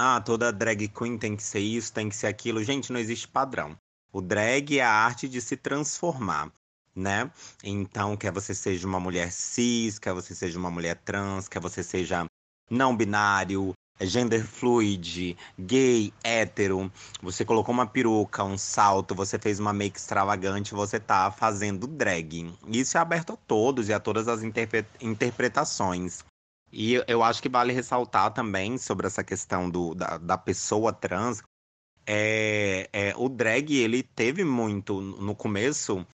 ah, 0.00 0.20
toda 0.20 0.52
drag 0.52 0.86
queen 0.86 1.18
tem 1.18 1.34
que 1.34 1.42
ser 1.42 1.58
isso, 1.58 1.92
tem 1.92 2.08
que 2.08 2.14
ser 2.14 2.28
aquilo. 2.28 2.62
Gente, 2.62 2.92
não 2.92 3.00
existe 3.00 3.26
padrão. 3.26 3.76
O 4.12 4.20
drag 4.20 4.78
é 4.78 4.84
a 4.84 4.92
arte 4.92 5.28
de 5.28 5.40
se 5.40 5.56
transformar, 5.56 6.52
né? 6.94 7.28
Então, 7.64 8.16
quer 8.16 8.30
você 8.30 8.54
seja 8.54 8.86
uma 8.86 9.00
mulher 9.00 9.32
cis, 9.32 9.98
quer 9.98 10.14
você 10.14 10.36
seja 10.36 10.56
uma 10.56 10.70
mulher 10.70 10.96
trans, 11.04 11.48
quer 11.48 11.60
você 11.60 11.82
seja 11.82 12.24
não 12.70 12.96
binário, 12.96 13.72
gender 14.00 14.46
fluid, 14.46 15.36
gay, 15.58 16.12
hétero, 16.22 16.92
você 17.20 17.44
colocou 17.44 17.74
uma 17.74 17.86
peruca, 17.86 18.44
um 18.44 18.56
salto, 18.56 19.16
você 19.16 19.36
fez 19.36 19.58
uma 19.58 19.72
make 19.72 19.98
extravagante, 19.98 20.74
você 20.74 21.00
tá 21.00 21.32
fazendo 21.32 21.88
drag. 21.88 22.54
Isso 22.68 22.96
é 22.96 23.00
aberto 23.00 23.32
a 23.32 23.36
todos 23.36 23.88
e 23.88 23.92
a 23.92 23.98
todas 23.98 24.28
as 24.28 24.44
interpre 24.44 24.86
interpretações. 25.00 26.22
E 26.72 27.02
eu 27.06 27.22
acho 27.22 27.42
que 27.42 27.48
vale 27.48 27.72
ressaltar 27.72 28.32
também 28.32 28.76
sobre 28.76 29.06
essa 29.06 29.24
questão 29.24 29.70
do, 29.70 29.94
da, 29.94 30.18
da 30.18 30.38
pessoa 30.38 30.92
trans. 30.92 31.42
É, 32.06 32.88
é, 32.92 33.14
o 33.16 33.28
drag, 33.28 33.74
ele 33.74 34.02
teve 34.02 34.44
muito, 34.44 35.00
no 35.00 35.34
começo, 35.34 36.06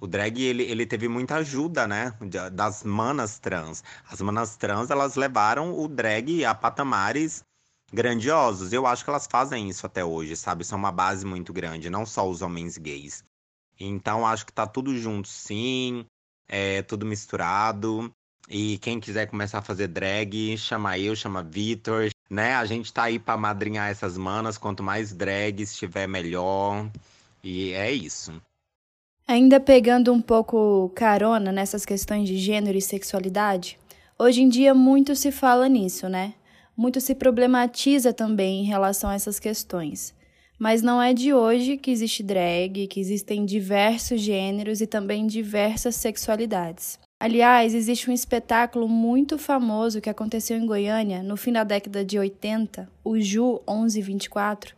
o 0.00 0.06
drag, 0.06 0.40
ele, 0.42 0.64
ele 0.64 0.84
teve 0.86 1.08
muita 1.08 1.36
ajuda, 1.36 1.86
né, 1.86 2.12
das 2.52 2.84
manas 2.84 3.38
trans. 3.38 3.82
As 4.08 4.20
manas 4.20 4.56
trans, 4.56 4.90
elas 4.90 5.16
levaram 5.16 5.78
o 5.78 5.88
drag 5.88 6.44
a 6.44 6.54
patamares 6.54 7.44
grandiosos. 7.92 8.72
Eu 8.72 8.86
acho 8.86 9.04
que 9.04 9.10
elas 9.10 9.26
fazem 9.26 9.68
isso 9.68 9.86
até 9.86 10.04
hoje, 10.04 10.36
sabe? 10.36 10.64
São 10.64 10.78
uma 10.78 10.92
base 10.92 11.24
muito 11.24 11.52
grande, 11.52 11.90
não 11.90 12.04
só 12.04 12.28
os 12.28 12.42
homens 12.42 12.76
gays. 12.76 13.24
Então, 13.78 14.26
acho 14.26 14.46
que 14.46 14.52
tá 14.52 14.66
tudo 14.66 14.96
junto, 14.96 15.28
sim. 15.28 16.04
É 16.48 16.82
tudo 16.82 17.06
misturado. 17.06 18.12
E 18.48 18.78
quem 18.78 19.00
quiser 19.00 19.26
começar 19.26 19.58
a 19.58 19.62
fazer 19.62 19.88
drag, 19.88 20.56
chama 20.56 20.98
eu, 20.98 21.16
chama 21.16 21.42
Vitor, 21.42 22.10
né? 22.30 22.54
A 22.54 22.64
gente 22.64 22.92
tá 22.92 23.04
aí 23.04 23.18
para 23.18 23.36
madrinhar 23.36 23.90
essas 23.90 24.16
manas, 24.16 24.56
quanto 24.56 24.82
mais 24.82 25.12
drags 25.12 25.76
tiver 25.76 26.06
melhor. 26.06 26.88
E 27.42 27.72
é 27.72 27.90
isso. 27.92 28.32
Ainda 29.26 29.58
pegando 29.58 30.12
um 30.12 30.20
pouco 30.20 30.90
carona 30.94 31.50
nessas 31.50 31.84
questões 31.84 32.28
de 32.28 32.38
gênero 32.38 32.78
e 32.78 32.82
sexualidade, 32.82 33.76
hoje 34.16 34.42
em 34.42 34.48
dia 34.48 34.72
muito 34.72 35.16
se 35.16 35.32
fala 35.32 35.68
nisso, 35.68 36.08
né? 36.08 36.34
Muito 36.76 37.00
se 37.00 37.14
problematiza 37.14 38.12
também 38.12 38.60
em 38.60 38.66
relação 38.66 39.10
a 39.10 39.14
essas 39.14 39.40
questões. 39.40 40.14
Mas 40.58 40.82
não 40.82 41.02
é 41.02 41.12
de 41.12 41.34
hoje 41.34 41.76
que 41.76 41.90
existe 41.90 42.22
drag, 42.22 42.86
que 42.86 43.00
existem 43.00 43.44
diversos 43.44 44.20
gêneros 44.20 44.80
e 44.80 44.86
também 44.86 45.26
diversas 45.26 45.96
sexualidades. 45.96 46.98
Aliás, 47.18 47.74
existe 47.74 48.10
um 48.10 48.12
espetáculo 48.12 48.86
muito 48.86 49.38
famoso 49.38 50.02
que 50.02 50.10
aconteceu 50.10 50.58
em 50.58 50.66
Goiânia 50.66 51.22
no 51.22 51.36
fim 51.36 51.50
da 51.50 51.64
década 51.64 52.04
de 52.04 52.18
80, 52.18 52.90
o 53.02 53.18
Ju 53.18 53.62
1124, 53.66 54.76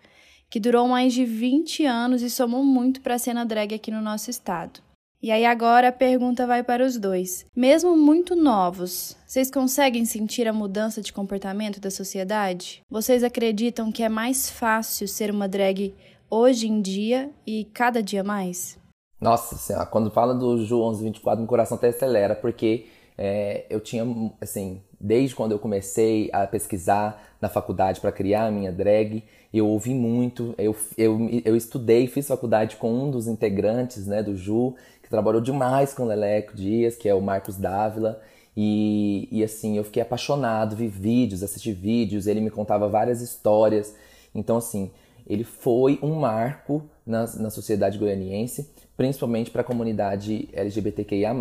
que 0.49 0.61
durou 0.61 0.87
mais 0.87 1.13
de 1.13 1.25
20 1.25 1.85
anos 1.85 2.23
e 2.23 2.31
somou 2.31 2.65
muito 2.65 3.01
para 3.01 3.17
a 3.17 3.19
cena 3.19 3.45
drag 3.45 3.75
aqui 3.75 3.91
no 3.91 4.01
nosso 4.01 4.31
estado. 4.31 4.81
E 5.21 5.33
aí 5.33 5.45
agora 5.45 5.89
a 5.89 5.93
pergunta 5.93 6.47
vai 6.47 6.63
para 6.63 6.87
os 6.87 6.97
dois. 6.97 7.45
Mesmo 7.57 7.97
muito 7.97 8.37
novos, 8.37 9.17
vocês 9.27 9.51
conseguem 9.51 10.05
sentir 10.05 10.47
a 10.47 10.53
mudança 10.53 11.03
de 11.03 11.13
comportamento 11.13 11.81
da 11.81 11.91
sociedade? 11.91 12.83
Vocês 12.89 13.25
acreditam 13.25 13.91
que 13.91 14.05
é 14.05 14.09
mais 14.09 14.49
fácil 14.49 15.09
ser 15.09 15.33
uma 15.33 15.49
drag 15.49 15.93
hoje 16.31 16.69
em 16.69 16.81
dia 16.81 17.33
e 17.45 17.65
cada 17.65 18.01
dia 18.01 18.23
mais? 18.23 18.79
Nossa 19.21 19.57
senhora, 19.57 19.85
quando 19.85 20.11
fala 20.11 20.33
do 20.33 20.65
Ju 20.65 20.77
1124, 20.77 21.41
meu 21.41 21.49
coração 21.49 21.77
até 21.77 21.89
acelera, 21.89 22.37
porque 22.37 22.87
é, 23.17 23.65
eu 23.69 23.81
tinha, 23.81 24.05
assim, 24.41 24.81
desde 25.01 25.35
quando 25.35 25.51
eu 25.51 25.59
comecei 25.59 26.31
a 26.33 26.47
pesquisar 26.47 27.21
na 27.41 27.49
faculdade 27.49 28.01
para 28.01 28.13
criar 28.13 28.47
a 28.47 28.51
minha 28.51 28.71
drag, 28.71 29.25
eu 29.53 29.67
ouvi 29.67 29.93
muito, 29.93 30.55
eu, 30.57 30.77
eu, 30.97 31.19
eu 31.45 31.57
estudei, 31.57 32.07
fiz 32.07 32.29
faculdade 32.29 32.77
com 32.77 32.93
um 32.93 33.11
dos 33.11 33.27
integrantes 33.27 34.07
né, 34.07 34.23
do 34.23 34.37
Ju, 34.37 34.77
que 35.03 35.11
trabalhou 35.11 35.41
demais 35.41 35.93
com 35.93 36.05
o 36.05 36.07
Leleco 36.07 36.55
Dias, 36.55 36.95
que 36.95 37.09
é 37.09 37.15
o 37.15 37.21
Marcos 37.21 37.57
Dávila, 37.57 38.21
e, 38.57 39.29
e 39.33 39.43
assim, 39.43 39.77
eu 39.77 39.85
fiquei 39.85 40.03
apaixonado, 40.03 40.77
vi 40.77 40.87
vídeos, 40.87 41.43
assisti 41.43 41.73
vídeos, 41.73 42.29
ele 42.29 42.41
me 42.41 42.51
contava 42.51 42.89
várias 42.89 43.21
histórias, 43.21 43.97
então 44.33 44.59
assim, 44.59 44.93
ele 45.27 45.43
foi 45.45 45.99
um 46.03 46.15
marco 46.15 46.85
na, 47.05 47.21
na 47.37 47.51
sociedade 47.51 47.99
goianiense, 47.99 48.71
principalmente 48.99 49.49
para 49.53 49.61
a 49.61 49.65
comunidade 49.65 50.49
LGBTQIA+, 50.53 51.33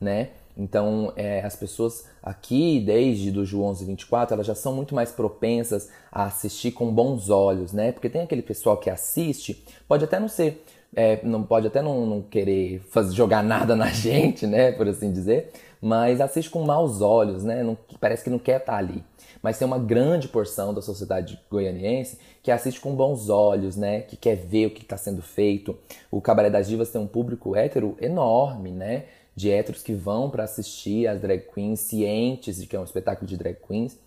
né? 0.00 0.28
Então, 0.56 1.12
é, 1.16 1.40
as 1.40 1.56
pessoas 1.56 2.06
aqui, 2.22 2.78
desde 2.78 3.32
do 3.32 3.44
Ju 3.44 3.58
1124, 3.58 4.34
elas 4.34 4.46
já 4.46 4.54
são 4.54 4.72
muito 4.72 4.94
mais 4.94 5.10
propensas 5.10 5.90
a 6.12 6.26
assistir 6.26 6.70
com 6.70 6.92
bons 6.92 7.28
olhos, 7.28 7.72
né? 7.72 7.90
Porque 7.90 8.08
tem 8.08 8.22
aquele 8.22 8.42
pessoal 8.42 8.76
que 8.76 8.88
assiste, 8.88 9.64
pode 9.88 10.04
até 10.04 10.20
não 10.20 10.28
ser, 10.28 10.64
é, 10.94 11.18
não 11.24 11.42
pode 11.42 11.66
até 11.66 11.82
não, 11.82 12.06
não 12.06 12.22
querer 12.22 12.80
fazer, 12.90 13.16
jogar 13.16 13.42
nada 13.42 13.74
na 13.74 13.88
gente, 13.90 14.46
né? 14.46 14.70
Por 14.70 14.86
assim 14.86 15.10
dizer, 15.10 15.50
mas 15.80 16.20
assiste 16.20 16.50
com 16.50 16.62
maus 16.62 17.00
olhos, 17.00 17.42
né? 17.42 17.64
Não, 17.64 17.76
parece 17.98 18.22
que 18.22 18.30
não 18.30 18.38
quer 18.38 18.60
estar 18.60 18.74
tá 18.74 18.78
ali 18.78 19.02
mas 19.42 19.58
tem 19.58 19.66
uma 19.66 19.78
grande 19.78 20.28
porção 20.28 20.72
da 20.72 20.80
sociedade 20.80 21.40
goianiense 21.50 22.18
que 22.42 22.50
assiste 22.50 22.80
com 22.80 22.94
bons 22.94 23.28
olhos, 23.28 23.76
né? 23.76 24.02
Que 24.02 24.16
quer 24.16 24.36
ver 24.36 24.66
o 24.66 24.70
que 24.70 24.82
está 24.82 24.96
sendo 24.96 25.20
feito. 25.20 25.76
O 26.10 26.20
Cabaré 26.20 26.48
das 26.48 26.68
Divas 26.68 26.90
tem 26.90 27.00
um 27.00 27.06
público 27.06 27.56
hétero 27.56 27.96
enorme, 28.00 28.70
né? 28.70 29.06
De 29.34 29.50
héteros 29.50 29.82
que 29.82 29.92
vão 29.92 30.30
para 30.30 30.44
assistir 30.44 31.08
as 31.08 31.20
drag 31.20 31.46
queens, 31.52 31.80
cientes 31.80 32.60
de 32.60 32.66
que 32.66 32.76
é 32.76 32.80
um 32.80 32.84
espetáculo 32.84 33.26
de 33.26 33.36
drag 33.36 33.56
queens. 33.66 33.98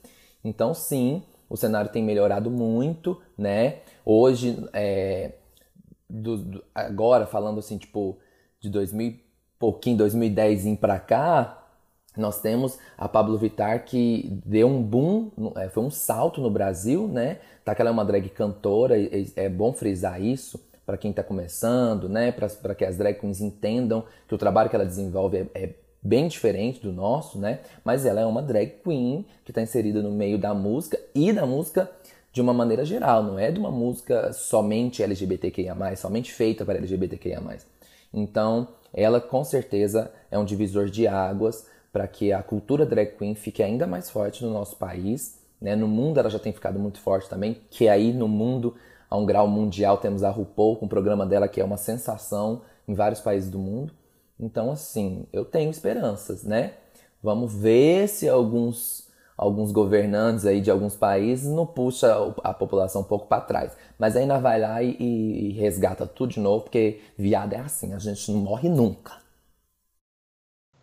Então, 0.44 0.74
sim, 0.74 1.22
o 1.50 1.58
cenário 1.58 1.92
tem 1.92 2.04
melhorado 2.04 2.50
muito, 2.50 3.20
né? 3.38 3.80
Hoje, 4.06 4.64
é, 4.72 5.34
do, 6.10 6.38
do, 6.38 6.64
agora 6.74 7.26
falando 7.26 7.60
assim, 7.60 7.78
tipo, 7.78 8.18
de 8.60 8.70
2000 8.70 9.26
pouquinho, 9.60 9.98
2010 9.98 10.78
para 10.80 11.00
cá, 11.00 11.65
nós 12.18 12.42
temos 12.42 12.78
a 12.98 13.08
Pablo 13.08 13.38
Vittar 13.38 13.86
que 13.86 14.42
deu 14.46 14.68
um 14.68 14.82
boom, 14.82 15.32
é, 15.58 15.70
foi 15.70 15.84
um 15.84 15.92
salto 15.92 16.42
no 16.42 16.50
Brasil, 16.50 17.08
né? 17.08 17.40
Tá 17.64 17.74
que 17.74 17.82
ela 17.82 17.90
é 17.90 17.94
uma 17.94 18.06
drag 18.06 18.30
cantora, 18.30 18.96
é 19.36 19.50
bom 19.50 19.74
frisar 19.74 20.22
isso 20.22 20.60
para 20.86 20.98
quem 20.98 21.12
está 21.12 21.24
começando, 21.24 22.08
né? 22.08 22.32
Para 22.32 22.76
que 22.76 22.86
as 22.86 22.98
drag 22.98 23.20
queens 23.20 23.42
entendam 23.42 24.04
que 24.28 24.36
o 24.36 24.38
trabalho 24.38 24.70
que 24.70 24.76
ela 24.76 24.86
desenvolve 24.86 25.38
é, 25.38 25.64
é 25.64 25.70
bem 26.02 26.28
diferente 26.28 26.80
do 26.80 26.92
nosso, 26.92 27.40
né? 27.40 27.60
Mas 27.84 28.06
ela 28.06 28.22
é 28.22 28.26
uma 28.26 28.42
drag 28.42 28.76
queen 28.84 29.26
que 29.44 29.52
está 29.52 29.62
inserida 29.62 30.02
no 30.02 30.12
meio 30.12 30.38
da 30.38 30.54
música 30.54 31.00
e 31.16 31.34
da 31.34 31.46
música 31.46 31.90
de 32.32 32.42
uma 32.42 32.54
maneira 32.54 32.84
geral, 32.84 33.24
não 33.24 33.40
é 33.40 33.50
de 33.50 33.58
uma 33.58 33.72
música 33.72 34.34
somente 34.34 35.02
LGBTQIA+, 35.02 35.96
somente 35.96 36.34
feita 36.34 36.66
para 36.66 36.78
LGBTQIA+. 36.78 37.42
Então, 38.14 38.68
ela 38.94 39.22
com 39.22 39.44
certeza 39.44 40.12
é 40.30 40.38
um 40.38 40.44
divisor 40.44 40.88
de 40.90 41.08
águas 41.08 41.66
para 41.96 42.10
que 42.10 42.34
a 42.34 42.44
cultura 42.44 42.86
drag 42.86 43.16
queen 43.18 43.34
fique 43.36 43.64
ainda 43.64 43.88
mais 43.88 44.10
forte 44.10 44.44
no 44.44 44.52
nosso 44.52 44.76
país. 44.76 45.40
Né? 45.62 45.78
No 45.78 45.88
mundo 45.88 46.20
ela 46.20 46.30
já 46.30 46.38
tem 46.38 46.52
ficado 46.52 46.78
muito 46.78 47.00
forte 47.00 47.30
também, 47.30 47.62
que 47.70 47.88
aí 47.88 48.12
no 48.12 48.28
mundo, 48.28 48.76
a 49.10 49.16
um 49.16 49.26
grau 49.26 49.48
mundial, 49.48 49.98
temos 49.98 50.22
a 50.22 50.30
RuPaul 50.30 50.76
com 50.76 50.88
o 50.88 50.90
programa 50.90 51.26
dela 51.26 51.48
que 51.48 51.62
é 51.62 51.64
uma 51.64 51.78
sensação 51.78 52.64
em 52.86 52.94
vários 52.94 53.22
países 53.22 53.50
do 53.50 53.58
mundo. 53.58 53.94
Então, 54.38 54.74
assim, 54.74 55.26
eu 55.32 55.46
tenho 55.46 55.72
esperanças, 55.72 56.44
né? 56.44 56.74
Vamos 57.24 57.56
ver 57.56 58.10
se 58.10 58.28
alguns, 58.28 59.08
alguns 59.38 59.72
governantes 59.72 60.46
aí 60.46 60.60
de 60.60 60.70
alguns 60.70 60.98
países 60.98 61.50
não 61.50 61.66
puxa 61.66 62.14
a 62.44 62.54
população 62.54 63.04
um 63.04 63.06
pouco 63.06 63.28
para 63.28 63.40
trás. 63.40 63.72
Mas 63.98 64.18
ainda 64.18 64.38
vai 64.38 64.60
lá 64.60 64.84
e, 64.84 64.98
e, 65.00 65.52
resgata 65.54 66.06
tudo 66.06 66.34
de 66.34 66.42
novo, 66.42 66.66
porque 66.66 67.00
viado 67.18 67.54
é 67.54 67.60
assim, 67.60 67.94
a 67.94 68.00
gente 68.00 68.30
não 68.34 68.40
morre 68.42 68.68
nunca. 68.68 69.25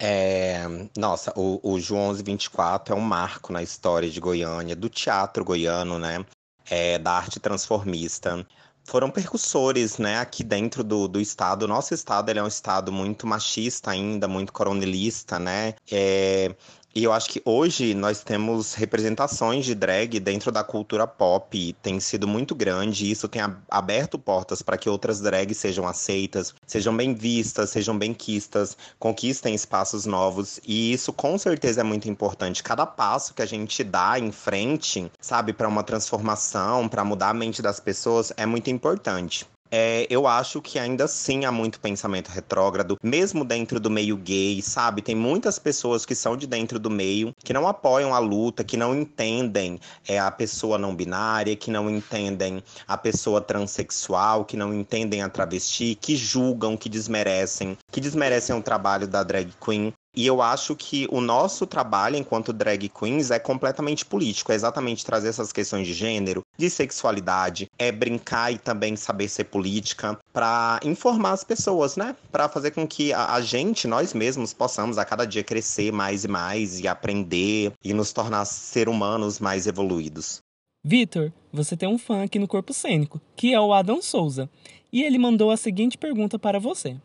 É, 0.04 0.64
nossa, 0.98 1.32
o, 1.36 1.60
o 1.62 1.78
João 1.78 2.08
1124 2.08 2.92
é 2.92 2.98
um 2.98 3.00
marco 3.00 3.52
na 3.52 3.62
história 3.62 4.10
de 4.10 4.18
Goiânia, 4.18 4.74
do 4.74 4.88
teatro 4.88 5.44
goiano, 5.44 5.96
né? 5.96 6.26
É, 6.68 6.98
da 6.98 7.12
arte 7.12 7.38
transformista 7.38 8.44
foram 8.84 9.10
percussores, 9.10 9.98
né, 9.98 10.18
aqui 10.18 10.42
dentro 10.42 10.82
do, 10.82 11.06
do 11.06 11.20
estado. 11.20 11.68
Nosso 11.68 11.94
estado 11.94 12.30
ele 12.30 12.40
é 12.40 12.42
um 12.42 12.48
estado 12.48 12.90
muito 12.90 13.28
machista 13.28 13.92
ainda, 13.92 14.26
muito 14.26 14.52
coronelista, 14.52 15.38
né? 15.38 15.74
É, 15.90 16.52
e 16.94 17.04
eu 17.04 17.12
acho 17.12 17.30
que 17.30 17.42
hoje 17.44 17.94
nós 17.94 18.22
temos 18.22 18.74
representações 18.74 19.64
de 19.64 19.74
drag 19.74 20.20
dentro 20.20 20.52
da 20.52 20.62
cultura 20.62 21.06
pop, 21.06 21.74
tem 21.82 21.98
sido 22.00 22.28
muito 22.28 22.54
grande, 22.54 23.06
e 23.06 23.10
isso 23.10 23.28
tem 23.28 23.42
aberto 23.70 24.18
portas 24.18 24.62
para 24.62 24.76
que 24.76 24.88
outras 24.88 25.20
drags 25.20 25.56
sejam 25.56 25.86
aceitas, 25.86 26.54
sejam 26.66 26.96
bem 26.96 27.14
vistas, 27.14 27.70
sejam 27.70 27.96
bem 27.98 28.12
quistas, 28.12 28.76
conquistem 28.98 29.54
espaços 29.54 30.06
novos, 30.06 30.60
e 30.66 30.92
isso 30.92 31.12
com 31.12 31.38
certeza 31.38 31.80
é 31.80 31.84
muito 31.84 32.08
importante. 32.08 32.62
Cada 32.62 32.86
passo 32.86 33.34
que 33.34 33.42
a 33.42 33.46
gente 33.46 33.82
dá 33.82 34.18
em 34.18 34.30
frente, 34.30 35.10
sabe, 35.20 35.52
para 35.52 35.68
uma 35.68 35.82
transformação, 35.82 36.88
para 36.88 37.04
mudar 37.04 37.30
a 37.30 37.34
mente 37.34 37.62
das 37.62 37.80
pessoas, 37.80 38.32
é 38.36 38.44
muito 38.44 38.70
importante. 38.70 39.46
É, 39.74 40.06
eu 40.10 40.26
acho 40.26 40.60
que 40.60 40.78
ainda 40.78 41.04
assim 41.04 41.46
há 41.46 41.50
muito 41.50 41.80
pensamento 41.80 42.28
retrógrado, 42.28 42.98
mesmo 43.02 43.42
dentro 43.42 43.80
do 43.80 43.88
meio 43.88 44.18
gay, 44.18 44.60
sabe? 44.60 45.00
Tem 45.00 45.14
muitas 45.14 45.58
pessoas 45.58 46.04
que 46.04 46.14
são 46.14 46.36
de 46.36 46.46
dentro 46.46 46.78
do 46.78 46.90
meio 46.90 47.34
que 47.42 47.54
não 47.54 47.66
apoiam 47.66 48.14
a 48.14 48.18
luta, 48.18 48.62
que 48.62 48.76
não 48.76 48.94
entendem 48.94 49.80
é, 50.06 50.18
a 50.18 50.30
pessoa 50.30 50.76
não 50.76 50.94
binária, 50.94 51.56
que 51.56 51.70
não 51.70 51.88
entendem 51.88 52.62
a 52.86 52.98
pessoa 52.98 53.40
transexual, 53.40 54.44
que 54.44 54.58
não 54.58 54.74
entendem 54.74 55.22
a 55.22 55.28
travesti, 55.30 55.94
que 55.98 56.16
julgam, 56.16 56.76
que 56.76 56.90
desmerecem, 56.90 57.78
que 57.90 58.00
desmerecem 58.00 58.54
o 58.54 58.62
trabalho 58.62 59.08
da 59.08 59.22
drag 59.22 59.54
queen. 59.58 59.90
E 60.14 60.26
eu 60.26 60.42
acho 60.42 60.76
que 60.76 61.08
o 61.10 61.22
nosso 61.22 61.66
trabalho 61.66 62.16
enquanto 62.16 62.52
drag 62.52 62.88
queens 62.88 63.30
é 63.30 63.38
completamente 63.38 64.04
político, 64.04 64.52
é 64.52 64.54
exatamente 64.54 65.06
trazer 65.06 65.28
essas 65.28 65.52
questões 65.52 65.86
de 65.86 65.94
gênero, 65.94 66.42
de 66.58 66.68
sexualidade, 66.68 67.66
é 67.78 67.90
brincar 67.90 68.52
e 68.52 68.58
também 68.58 68.94
saber 68.94 69.28
ser 69.28 69.44
política 69.44 70.18
para 70.30 70.78
informar 70.84 71.32
as 71.32 71.44
pessoas, 71.44 71.96
né? 71.96 72.14
Para 72.30 72.46
fazer 72.48 72.72
com 72.72 72.86
que 72.86 73.12
a, 73.12 73.32
a, 73.32 73.40
gente, 73.40 73.88
nós 73.88 74.12
mesmos, 74.12 74.52
possamos 74.52 74.98
a 74.98 75.04
cada 75.04 75.24
dia 75.24 75.42
crescer 75.42 75.90
mais 75.90 76.24
e 76.24 76.28
mais 76.28 76.78
e 76.78 76.86
aprender 76.86 77.72
e 77.82 77.94
nos 77.94 78.12
tornar 78.12 78.44
ser 78.44 78.90
humanos 78.90 79.38
mais 79.38 79.66
evoluídos. 79.66 80.40
Vitor, 80.84 81.32
você 81.50 81.76
tem 81.76 81.88
um 81.88 81.96
fã 81.96 82.24
aqui 82.24 82.38
no 82.38 82.48
Corpo 82.48 82.74
Cênico, 82.74 83.20
que 83.34 83.54
é 83.54 83.60
o 83.60 83.72
Adam 83.72 84.02
Souza, 84.02 84.50
e 84.92 85.02
ele 85.02 85.16
mandou 85.16 85.50
a 85.50 85.56
seguinte 85.56 85.96
pergunta 85.96 86.38
para 86.38 86.58
você. 86.58 86.96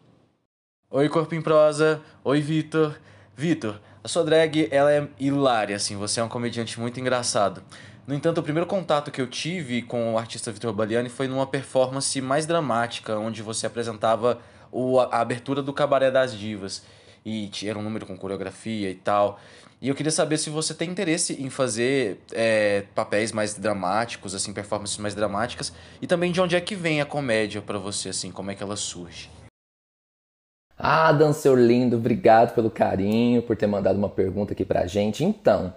Oi, 0.89 1.09
Corpo 1.09 1.35
em 1.35 1.41
Prosa. 1.41 2.01
Oi, 2.23 2.39
Vitor. 2.39 2.97
Vitor, 3.35 3.77
a 4.01 4.07
sua 4.07 4.23
drag 4.23 4.69
ela 4.71 4.89
é 4.89 5.05
hilária, 5.19 5.75
assim, 5.75 5.97
você 5.97 6.21
é 6.21 6.23
um 6.23 6.29
comediante 6.29 6.79
muito 6.79 6.97
engraçado. 6.97 7.61
No 8.07 8.15
entanto, 8.15 8.37
o 8.37 8.43
primeiro 8.43 8.65
contato 8.65 9.11
que 9.11 9.19
eu 9.19 9.27
tive 9.27 9.81
com 9.81 10.13
o 10.13 10.17
artista 10.17 10.49
Vitor 10.49 10.71
Baliani 10.71 11.09
foi 11.09 11.27
numa 11.27 11.45
performance 11.45 12.21
mais 12.21 12.45
dramática, 12.45 13.19
onde 13.19 13.41
você 13.41 13.67
apresentava 13.67 14.39
o, 14.71 14.97
a 14.97 15.19
abertura 15.19 15.61
do 15.61 15.73
Cabaré 15.73 16.09
das 16.09 16.33
Divas. 16.33 16.81
E 17.25 17.51
era 17.65 17.77
um 17.77 17.83
número 17.83 18.05
com 18.05 18.15
coreografia 18.15 18.89
e 18.89 18.95
tal. 18.95 19.41
E 19.81 19.89
eu 19.89 19.93
queria 19.93 20.11
saber 20.11 20.37
se 20.37 20.49
você 20.49 20.73
tem 20.73 20.89
interesse 20.89 21.33
em 21.33 21.49
fazer 21.49 22.21
é, 22.31 22.85
papéis 22.95 23.33
mais 23.33 23.55
dramáticos, 23.55 24.33
assim, 24.33 24.53
performances 24.53 24.97
mais 24.99 25.13
dramáticas. 25.13 25.73
E 26.01 26.07
também 26.07 26.31
de 26.31 26.39
onde 26.39 26.55
é 26.55 26.61
que 26.61 26.75
vem 26.75 27.01
a 27.01 27.05
comédia 27.05 27.61
para 27.61 27.77
você, 27.77 28.07
assim, 28.07 28.31
como 28.31 28.51
é 28.51 28.55
que 28.55 28.63
ela 28.63 28.77
surge. 28.77 29.29
Ah, 30.77 31.11
Dan, 31.11 31.33
seu 31.33 31.55
lindo, 31.55 31.97
obrigado 31.97 32.53
pelo 32.53 32.69
carinho, 32.69 33.41
por 33.41 33.57
ter 33.57 33.65
mandado 33.65 33.97
uma 33.97 34.09
pergunta 34.09 34.53
aqui 34.53 34.63
pra 34.63 34.85
gente. 34.85 35.23
Então, 35.23 35.73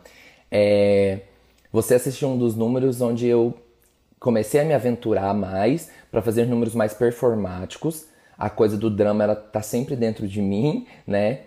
é, 0.50 1.20
você 1.72 1.94
assistiu 1.94 2.28
um 2.28 2.36
dos 2.36 2.54
números 2.54 3.00
onde 3.00 3.26
eu 3.26 3.54
comecei 4.18 4.60
a 4.60 4.64
me 4.64 4.74
aventurar 4.74 5.32
mais 5.32 5.90
para 6.10 6.20
fazer 6.20 6.44
números 6.44 6.74
mais 6.74 6.92
performáticos. 6.92 8.06
A 8.36 8.50
coisa 8.50 8.76
do 8.76 8.90
drama 8.90 9.24
ela 9.24 9.34
tá 9.34 9.62
sempre 9.62 9.96
dentro 9.96 10.28
de 10.28 10.42
mim, 10.42 10.86
né? 11.06 11.40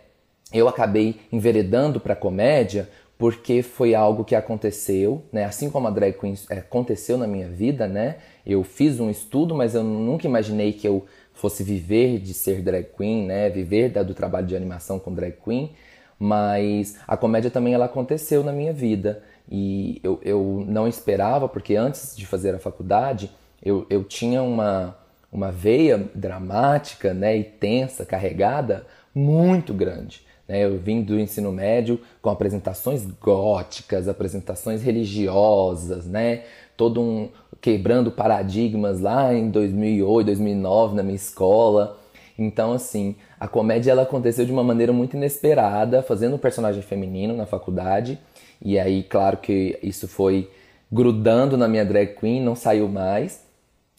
Eu 0.52 0.68
acabei 0.68 1.20
enveredando 1.32 2.00
para 2.00 2.16
comédia 2.16 2.90
porque 3.18 3.62
foi 3.62 3.94
algo 3.94 4.26
que 4.26 4.36
aconteceu, 4.36 5.24
né? 5.32 5.46
Assim 5.46 5.70
como 5.70 5.88
a 5.88 5.92
drag 5.92 6.14
queen 6.14 6.36
é, 6.50 6.58
aconteceu 6.58 7.18
na 7.18 7.28
minha 7.28 7.48
vida, 7.48 7.88
né? 7.88 8.18
Eu 8.46 8.64
fiz 8.64 9.00
um 9.00 9.10
estudo, 9.10 9.54
mas 9.54 9.76
eu 9.76 9.84
nunca 9.84 10.28
imaginei 10.28 10.74
que 10.74 10.88
eu 10.88 11.06
fosse 11.34 11.64
viver 11.64 12.20
de 12.20 12.34
ser 12.34 12.62
drag 12.62 12.88
queen, 12.96 13.26
né? 13.26 13.50
Viver 13.50 13.90
do 14.04 14.14
trabalho 14.14 14.48
de 14.48 14.56
animação 14.56 15.00
com 15.00 15.14
drag 15.14 15.36
queen. 15.44 15.72
Mas 16.20 16.98
a 17.08 17.18
comédia 17.18 17.52
também 17.52 17.74
ela 17.74 17.86
aconteceu 17.86 18.44
na 18.44 18.52
minha 18.52 18.72
vida 18.72 19.24
e 19.52 20.00
eu, 20.04 20.20
eu 20.24 20.64
não 20.68 20.88
esperava 20.88 21.50
porque 21.50 21.76
antes 21.76 22.16
de 22.16 22.26
fazer 22.26 22.56
a 22.56 22.60
faculdade 22.60 23.30
eu, 23.62 23.86
eu 23.90 24.04
tinha 24.04 24.42
uma, 24.42 24.98
uma 25.32 25.52
veia 25.52 26.10
dramática, 26.14 27.14
né? 27.14 27.38
E 27.38 27.44
tensa, 27.44 28.06
carregada 28.06 28.86
muito 29.14 29.74
grande. 29.74 30.26
Né? 30.48 30.66
Eu 30.66 30.78
vim 30.78 31.02
do 31.02 31.20
ensino 31.20 31.52
médio 31.52 32.00
com 32.22 32.30
apresentações 32.30 33.06
góticas, 33.06 34.08
apresentações 34.08 34.82
religiosas, 34.82 36.06
né? 36.06 36.44
Todo 36.76 37.02
um, 37.02 37.30
quebrando 37.64 38.12
paradigmas 38.12 39.00
lá 39.00 39.34
em 39.34 39.50
2008, 39.50 40.26
2009 40.26 40.96
na 40.98 41.02
minha 41.02 41.16
escola. 41.16 41.98
Então, 42.38 42.74
assim, 42.74 43.16
a 43.40 43.48
comédia 43.48 43.92
ela 43.92 44.02
aconteceu 44.02 44.46
de 44.46 44.52
uma 44.52 44.66
maneira 44.66 44.92
muito 44.92 45.16
inesperada, 45.16 46.04
fazendo 46.04 46.36
um 46.36 46.38
personagem 46.38 46.82
feminino 46.82 47.34
na 47.34 47.46
faculdade. 47.46 48.20
E 48.62 48.78
aí, 48.78 49.02
claro 49.02 49.38
que 49.38 49.80
isso 49.82 50.10
foi 50.10 50.50
grudando 50.92 51.58
na 51.58 51.66
minha 51.70 51.86
drag 51.86 52.16
queen, 52.20 52.42
não 52.42 52.54
saiu 52.54 52.90
mais. 52.90 53.43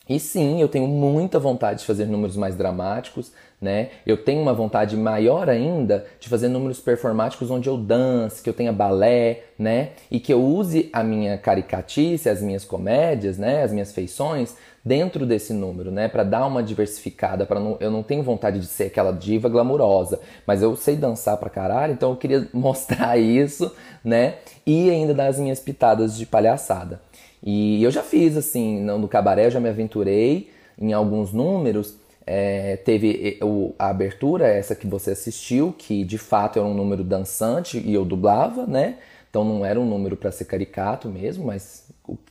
E 0.08 0.20
sim, 0.20 0.60
eu 0.60 0.68
tenho 0.68 0.86
muita 0.86 1.38
vontade 1.38 1.80
de 1.80 1.86
fazer 1.86 2.04
números 2.04 2.36
mais 2.36 2.54
dramáticos, 2.54 3.32
né? 3.60 3.88
Eu 4.04 4.18
tenho 4.22 4.42
uma 4.42 4.52
vontade 4.52 4.96
maior 4.96 5.48
ainda 5.48 6.04
de 6.20 6.28
fazer 6.28 6.48
números 6.48 6.78
performáticos 6.78 7.50
onde 7.50 7.68
eu 7.70 7.78
dance, 7.78 8.42
que 8.42 8.50
eu 8.50 8.52
tenha 8.52 8.72
balé, 8.72 9.44
né? 9.58 9.90
E 10.10 10.20
que 10.20 10.32
eu 10.32 10.44
use 10.44 10.90
a 10.92 11.02
minha 11.02 11.38
caricatice, 11.38 12.28
as 12.28 12.42
minhas 12.42 12.64
comédias, 12.66 13.38
né? 13.38 13.62
As 13.62 13.72
minhas 13.72 13.92
feições 13.92 14.54
dentro 14.84 15.24
desse 15.24 15.54
número, 15.54 15.90
né? 15.90 16.08
Para 16.08 16.22
dar 16.22 16.46
uma 16.46 16.62
diversificada, 16.62 17.46
para 17.46 17.58
eu 17.80 17.90
não 17.90 18.02
tenho 18.02 18.22
vontade 18.22 18.60
de 18.60 18.66
ser 18.66 18.84
aquela 18.84 19.12
diva 19.12 19.48
glamurosa, 19.48 20.20
mas 20.46 20.60
eu 20.60 20.76
sei 20.76 20.96
dançar 20.96 21.38
pra 21.38 21.48
caralho, 21.48 21.94
então 21.94 22.10
eu 22.10 22.16
queria 22.16 22.46
mostrar 22.52 23.16
isso, 23.16 23.74
né? 24.04 24.34
E 24.66 24.90
ainda 24.90 25.14
dar 25.14 25.28
as 25.28 25.38
minhas 25.38 25.60
pitadas 25.60 26.14
de 26.14 26.26
palhaçada. 26.26 27.00
E 27.44 27.82
eu 27.82 27.90
já 27.90 28.02
fiz 28.02 28.36
assim, 28.36 28.80
no 28.80 29.06
cabaré 29.06 29.46
eu 29.46 29.50
já 29.50 29.60
me 29.60 29.68
aventurei 29.68 30.48
em 30.78 30.92
alguns 30.92 31.32
números 31.32 31.96
é, 32.26 32.76
teve 32.76 33.38
a 33.78 33.88
abertura, 33.90 34.46
essa 34.46 34.74
que 34.74 34.86
você 34.86 35.10
assistiu, 35.10 35.74
que 35.76 36.04
de 36.04 36.18
fato 36.18 36.58
era 36.58 36.66
um 36.66 36.74
número 36.74 37.04
dançante 37.04 37.78
e 37.78 37.92
eu 37.92 38.04
dublava, 38.04 38.66
né? 38.66 38.96
Então 39.28 39.44
não 39.44 39.64
era 39.64 39.78
um 39.78 39.84
número 39.84 40.16
para 40.16 40.30
ser 40.30 40.44
caricato 40.46 41.08
mesmo, 41.08 41.44
mas 41.44 41.88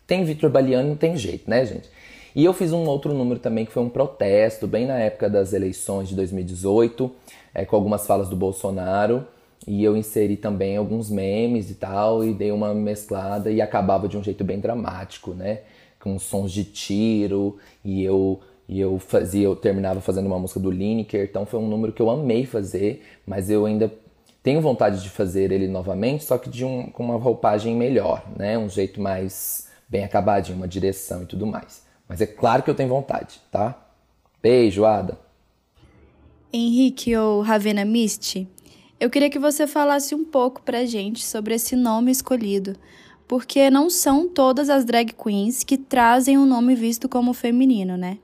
tem 0.07 0.23
Vitor 0.23 0.49
Baliani 0.49 0.89
não 0.89 0.95
tem 0.95 1.15
jeito, 1.15 1.49
né, 1.49 1.65
gente? 1.65 1.89
E 2.35 2.43
eu 2.43 2.53
fiz 2.53 2.71
um 2.71 2.85
outro 2.85 3.13
número 3.13 3.39
também 3.39 3.65
que 3.65 3.71
foi 3.71 3.83
um 3.83 3.89
protesto, 3.89 4.67
bem 4.67 4.87
na 4.87 4.97
época 4.97 5.29
das 5.29 5.53
eleições 5.53 6.09
de 6.09 6.15
2018, 6.15 7.11
é, 7.53 7.63
com 7.63 7.75
algumas 7.75 8.07
falas 8.07 8.27
do 8.27 8.35
Bolsonaro. 8.35 9.27
E 9.67 9.83
eu 9.83 9.95
inseri 9.95 10.35
também 10.35 10.75
alguns 10.75 11.09
memes 11.09 11.69
e 11.69 11.75
tal, 11.75 12.23
e 12.23 12.33
dei 12.33 12.51
uma 12.51 12.73
mesclada 12.73 13.49
e 13.49 13.61
acabava 13.61 14.07
de 14.07 14.17
um 14.17 14.23
jeito 14.23 14.43
bem 14.43 14.59
dramático, 14.59 15.31
né? 15.31 15.61
Com 15.99 16.19
sons 16.19 16.51
de 16.51 16.63
tiro, 16.65 17.57
e 17.83 18.03
eu 18.03 18.41
e 18.67 18.79
eu 18.79 18.97
fazia, 18.97 19.43
eu 19.43 19.55
terminava 19.55 19.99
fazendo 19.99 20.25
uma 20.25 20.39
música 20.39 20.59
do 20.59 20.71
Lineker, 20.71 21.27
então 21.29 21.45
foi 21.45 21.59
um 21.59 21.67
número 21.67 21.91
que 21.91 22.01
eu 22.01 22.09
amei 22.09 22.45
fazer, 22.45 23.03
mas 23.25 23.49
eu 23.49 23.65
ainda 23.65 23.93
tenho 24.41 24.61
vontade 24.61 25.01
de 25.03 25.09
fazer 25.09 25.51
ele 25.51 25.67
novamente, 25.67 26.23
só 26.23 26.37
que 26.37 26.49
de 26.49 26.65
um, 26.65 26.87
com 26.87 27.03
uma 27.03 27.17
roupagem 27.17 27.75
melhor, 27.75 28.23
né? 28.37 28.57
Um 28.57 28.69
jeito 28.69 29.01
mais 29.01 29.67
bem 29.87 30.03
acabadinho, 30.03 30.57
uma 30.57 30.67
direção 30.67 31.23
e 31.23 31.25
tudo 31.25 31.45
mais. 31.45 31.83
Mas 32.07 32.19
é 32.19 32.25
claro 32.25 32.63
que 32.63 32.69
eu 32.69 32.75
tenho 32.75 32.89
vontade, 32.89 33.39
tá? 33.51 33.79
Beijo, 34.41 34.85
Ada. 34.85 35.17
Henrique 36.51 37.15
ou 37.15 37.41
Ravena 37.41 37.85
Misty, 37.85 38.47
eu 38.99 39.09
queria 39.09 39.29
que 39.29 39.39
você 39.39 39.67
falasse 39.67 40.15
um 40.15 40.23
pouco 40.23 40.61
pra 40.61 40.85
gente 40.85 41.23
sobre 41.23 41.55
esse 41.55 41.75
nome 41.75 42.11
escolhido, 42.11 42.75
porque 43.27 43.69
não 43.69 43.89
são 43.89 44.27
todas 44.27 44.69
as 44.69 44.85
drag 44.85 45.13
queens 45.13 45.63
que 45.63 45.77
trazem 45.77 46.37
um 46.37 46.45
nome 46.45 46.75
visto 46.75 47.09
como 47.09 47.33
feminino, 47.33 47.97
né? 47.97 48.17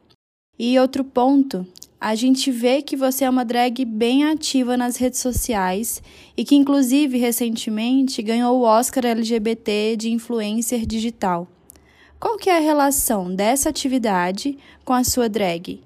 E 0.58 0.78
outro 0.80 1.04
ponto 1.04 1.66
a 2.02 2.16
gente 2.16 2.50
vê 2.50 2.82
que 2.82 2.96
você 2.96 3.26
é 3.26 3.30
uma 3.30 3.44
drag 3.44 3.84
bem 3.84 4.24
ativa 4.24 4.78
nas 4.78 4.96
redes 4.96 5.20
sociais 5.20 6.02
e 6.38 6.46
que, 6.46 6.56
inclusive, 6.56 7.18
recentemente 7.18 8.22
ganhou 8.22 8.58
o 8.58 8.64
Oscar 8.64 9.06
LGBT 9.06 9.98
de 9.98 10.10
influencer 10.10 10.86
digital. 10.86 11.46
Qual 12.18 12.38
que 12.38 12.50
é 12.50 12.56
a 12.56 12.62
relação 12.62 13.34
dessa 13.34 13.68
atividade 13.68 14.58
com 14.86 14.94
a 14.94 15.04
sua 15.04 15.28
drag? 15.28 15.82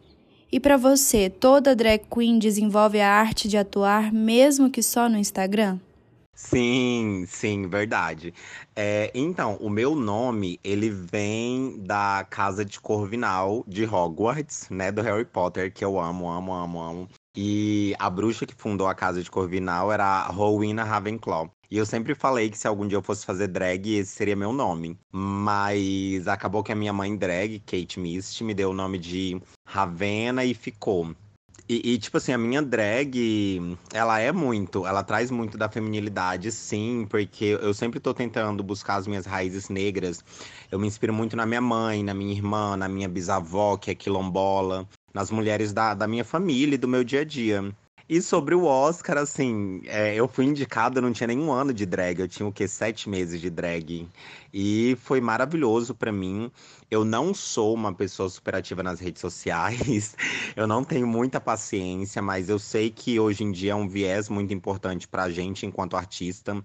E 0.54 0.60
para 0.60 0.78
você, 0.78 1.32
toda 1.32 1.76
drag 1.76 2.04
queen 2.08 2.38
desenvolve 2.38 3.02
a 3.02 3.12
arte 3.12 3.48
de 3.48 3.58
atuar 3.58 4.14
mesmo 4.14 4.70
que 4.70 4.84
só 4.84 5.10
no 5.10 5.18
Instagram? 5.18 5.80
Sim, 6.36 7.26
sim, 7.28 7.68
verdade. 7.68 8.32
É, 8.76 9.10
então, 9.16 9.56
o 9.60 9.68
meu 9.68 9.96
nome, 9.96 10.60
ele 10.64 10.92
vem 10.92 11.80
da 11.80 12.24
casa 12.30 12.64
de 12.64 12.80
Corvinal 12.80 13.64
de 13.68 13.84
Hogwarts, 13.84 14.70
né, 14.70 14.92
do 14.92 15.02
Harry 15.02 15.26
Potter, 15.26 15.74
que 15.74 15.84
eu 15.84 16.00
amo, 16.00 16.30
amo, 16.30 16.54
amo, 16.54 16.80
amo. 16.80 17.10
E 17.36 17.96
a 17.98 18.08
bruxa 18.08 18.46
que 18.46 18.54
fundou 18.54 18.86
a 18.86 18.94
casa 18.94 19.24
de 19.24 19.32
Corvinal 19.32 19.92
era 19.92 20.28
Rowena 20.28 20.84
Ravenclaw. 20.84 21.50
E 21.74 21.78
eu 21.78 21.88
sempre 21.88 22.14
falei 22.14 22.52
que 22.52 22.58
se 22.60 22.68
algum 22.68 22.88
dia 22.88 23.00
eu 23.00 23.02
fosse 23.02 23.26
fazer 23.26 23.48
drag, 23.48 23.96
esse 23.96 24.12
seria 24.12 24.36
meu 24.36 24.54
nome. 24.54 24.96
Mas 25.12 26.28
acabou 26.28 26.62
que 26.62 26.72
a 26.72 26.76
minha 26.76 26.94
mãe 26.94 27.18
drag, 27.18 27.60
Kate 27.62 28.00
Mist, 28.00 28.44
me 28.44 28.54
deu 28.54 28.70
o 28.70 28.76
nome 28.76 29.00
de 29.00 29.42
Ravena 29.74 30.46
e 30.46 30.54
ficou. 30.54 31.16
E, 31.68 31.94
e, 31.94 31.98
tipo 31.98 32.18
assim, 32.18 32.32
a 32.32 32.38
minha 32.38 32.62
drag, 32.62 33.76
ela 33.92 34.20
é 34.20 34.32
muito, 34.32 34.86
ela 34.86 35.02
traz 35.02 35.32
muito 35.32 35.58
da 35.58 35.68
feminilidade, 35.68 36.52
sim, 36.52 37.08
porque 37.10 37.58
eu 37.60 37.74
sempre 37.74 38.00
tô 38.00 38.14
tentando 38.14 38.62
buscar 38.62 38.98
as 38.98 39.08
minhas 39.08 39.26
raízes 39.26 39.70
negras. 39.70 40.24
Eu 40.72 40.78
me 40.78 40.86
inspiro 40.86 41.12
muito 41.12 41.36
na 41.36 41.46
minha 41.48 41.62
mãe, 41.62 42.04
na 42.04 42.14
minha 42.14 42.34
irmã, 42.34 42.78
na 42.78 42.88
minha 42.88 43.10
bisavó, 43.10 43.76
que 43.76 43.90
é 43.90 43.96
quilombola, 43.96 44.88
nas 45.12 45.32
mulheres 45.32 45.74
da, 45.74 45.96
da 45.96 46.08
minha 46.08 46.24
família 46.24 46.76
e 46.76 46.78
do 46.78 46.88
meu 46.88 47.04
dia 47.04 47.22
a 47.22 47.26
dia. 47.26 47.74
E 48.08 48.22
sobre 48.22 48.54
o 48.56 48.66
Oscar, 48.66 49.18
assim, 49.18 49.82
é, 49.86 50.14
eu 50.16 50.28
fui 50.28 50.46
indicada, 50.46 50.98
eu 51.00 51.02
não 51.02 51.12
tinha 51.14 51.28
nenhum 51.28 51.52
ano 51.52 51.74
de 51.74 51.86
drag, 51.86 52.20
eu 52.20 52.28
tinha 52.28 52.48
o 52.48 52.52
quê? 52.52 52.68
Sete 52.68 53.10
meses 53.10 53.40
de 53.42 53.50
drag. 53.50 54.10
E 54.54 54.96
foi 55.02 55.20
maravilhoso 55.22 55.96
para 55.96 56.12
mim. 56.12 56.52
Eu 56.92 57.04
não 57.06 57.34
sou 57.34 57.74
uma 57.74 57.94
pessoa 57.94 58.30
superativa 58.30 58.84
nas 58.84 59.00
redes 59.00 59.22
sociais, 59.22 60.16
eu 60.56 60.68
não 60.68 60.84
tenho 60.84 61.08
muita 61.08 61.40
paciência, 61.42 62.22
mas 62.22 62.50
eu 62.50 62.60
sei 62.60 62.90
que 62.92 63.20
hoje 63.20 63.44
em 63.44 63.52
dia 63.52 63.72
é 63.72 63.76
um 63.76 63.88
viés 63.88 64.30
muito 64.30 64.54
importante 64.54 65.08
pra 65.08 65.30
gente 65.30 65.66
enquanto 65.66 65.96
artista. 65.98 66.64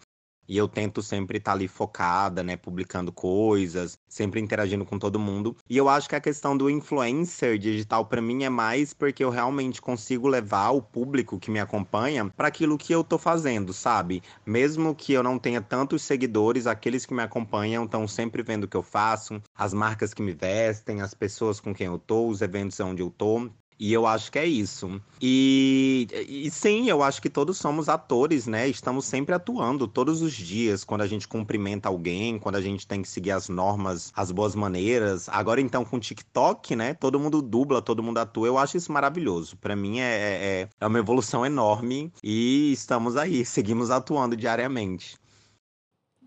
E 0.49 0.57
eu 0.57 0.67
tento 0.67 1.03
sempre 1.03 1.37
estar 1.39 1.51
tá 1.51 1.57
ali 1.57 1.69
focada, 1.69 2.43
né? 2.43 2.57
Publicando 2.57 3.13
coisas, 3.13 3.99
sempre 4.09 4.41
interagindo 4.41 4.85
com 4.85 4.99
todo 4.99 5.19
mundo. 5.19 5.55
E 5.69 5.77
eu 5.77 5.89
acho 5.89 6.09
que 6.09 6.17
a 6.17 6.21
questão 6.21 6.57
do 6.57 6.71
influencer 6.71 7.59
digital 7.59 8.07
para 8.07 8.23
mim 8.23 8.45
é 8.45 8.49
mais 8.49 8.95
porque 8.95 9.23
eu 9.23 9.31
realmente 9.31 9.83
consigo 9.83 10.27
levar 10.27 10.71
o 10.71 10.81
público 10.81 11.39
que 11.39 11.51
me 11.51 11.61
acompanha 11.61 12.31
para 12.35 12.49
aquilo 12.49 12.79
que 12.79 12.93
eu 12.93 13.05
tô 13.05 13.19
fazendo, 13.19 13.73
sabe? 13.73 14.23
Mesmo 14.47 14.95
que 14.95 15.13
eu 15.13 15.23
não 15.23 15.39
tenha 15.39 15.61
tantos 15.61 16.03
seguidores, 16.03 16.67
aqueles 16.67 17.05
que 17.05 17.13
me 17.13 17.23
acompanham 17.23 17.85
estão 17.85 18.09
sempre 18.09 18.43
vendo 18.43 18.65
o 18.65 18.69
que 18.69 18.77
eu 18.77 18.83
faço, 18.83 19.43
as 19.55 19.75
marcas 19.75 20.15
que 20.15 20.23
me 20.23 20.33
vestem, 20.33 21.03
as 21.03 21.13
pessoas 21.13 21.61
com 21.61 21.75
quem 21.75 21.87
eu 21.87 21.99
tô, 21.99 22.27
os 22.27 22.41
eventos 22.41 22.81
onde 22.81 23.03
eu 23.03 23.11
tô. 23.11 23.51
E 23.79 23.93
eu 23.93 24.07
acho 24.07 24.33
que 24.33 24.39
é 24.39 24.47
isso. 24.47 25.01
E, 25.21 26.09
e 26.29 26.51
sim, 26.51 26.89
eu 26.89 27.01
acho 27.03 27.23
que 27.23 27.31
todos 27.31 27.59
somos 27.59 27.89
atores, 27.89 28.47
né? 28.47 28.69
Estamos 28.69 29.05
sempre 29.05 29.35
atuando 29.35 29.87
todos 29.87 30.21
os 30.21 30.33
dias, 30.33 30.83
quando 30.83 31.03
a 31.03 31.07
gente 31.07 31.29
cumprimenta 31.29 31.89
alguém, 31.89 32.39
quando 32.39 32.57
a 32.57 32.61
gente 32.61 32.87
tem 32.87 33.03
que 33.03 33.09
seguir 33.09 33.31
as 33.31 33.49
normas, 33.49 34.13
as 34.17 34.33
boas 34.33 34.57
maneiras. 34.57 35.29
Agora, 35.29 35.61
então, 35.61 35.85
com 35.85 35.97
o 35.97 36.01
TikTok, 36.01 36.75
né? 36.75 36.93
Todo 36.95 37.21
mundo 37.21 37.41
dubla, 37.41 37.81
todo 37.81 38.03
mundo 38.03 38.19
atua. 38.19 38.49
Eu 38.49 38.59
acho 38.59 38.77
isso 38.77 38.91
maravilhoso. 38.91 39.57
Para 39.57 39.77
mim 39.77 40.01
é, 40.01 40.05
é, 40.05 40.69
é 40.81 40.87
uma 40.87 40.99
evolução 40.99 41.47
enorme 41.47 42.13
e 42.23 42.73
estamos 42.73 43.17
aí, 43.17 43.45
seguimos 43.47 43.91
atuando 43.91 44.37
diariamente. 44.37 45.17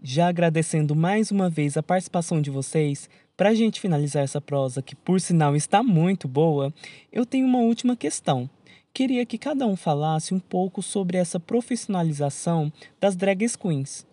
Já 0.03 0.29
agradecendo 0.29 0.95
mais 0.95 1.29
uma 1.29 1.47
vez 1.47 1.77
a 1.77 1.83
participação 1.83 2.41
de 2.41 2.49
vocês, 2.49 3.07
para 3.35 3.49
a 3.49 3.53
gente 3.53 3.79
finalizar 3.79 4.23
essa 4.23 4.39
prosa, 4.39 4.81
que 4.81 4.95
por 4.95 5.19
sinal 5.19 5.55
está 5.55 5.81
muito 5.81 6.27
boa, 6.27 6.73
eu 7.11 7.25
tenho 7.25 7.45
uma 7.47 7.59
última 7.59 7.95
questão. 7.95 8.49
Queria 8.93 9.25
que 9.25 9.37
cada 9.37 9.65
um 9.65 9.75
falasse 9.75 10.33
um 10.33 10.39
pouco 10.39 10.81
sobre 10.81 11.17
essa 11.17 11.39
profissionalização 11.39 12.71
das 12.99 13.15
drag 13.15 13.47
queens. 13.57 14.05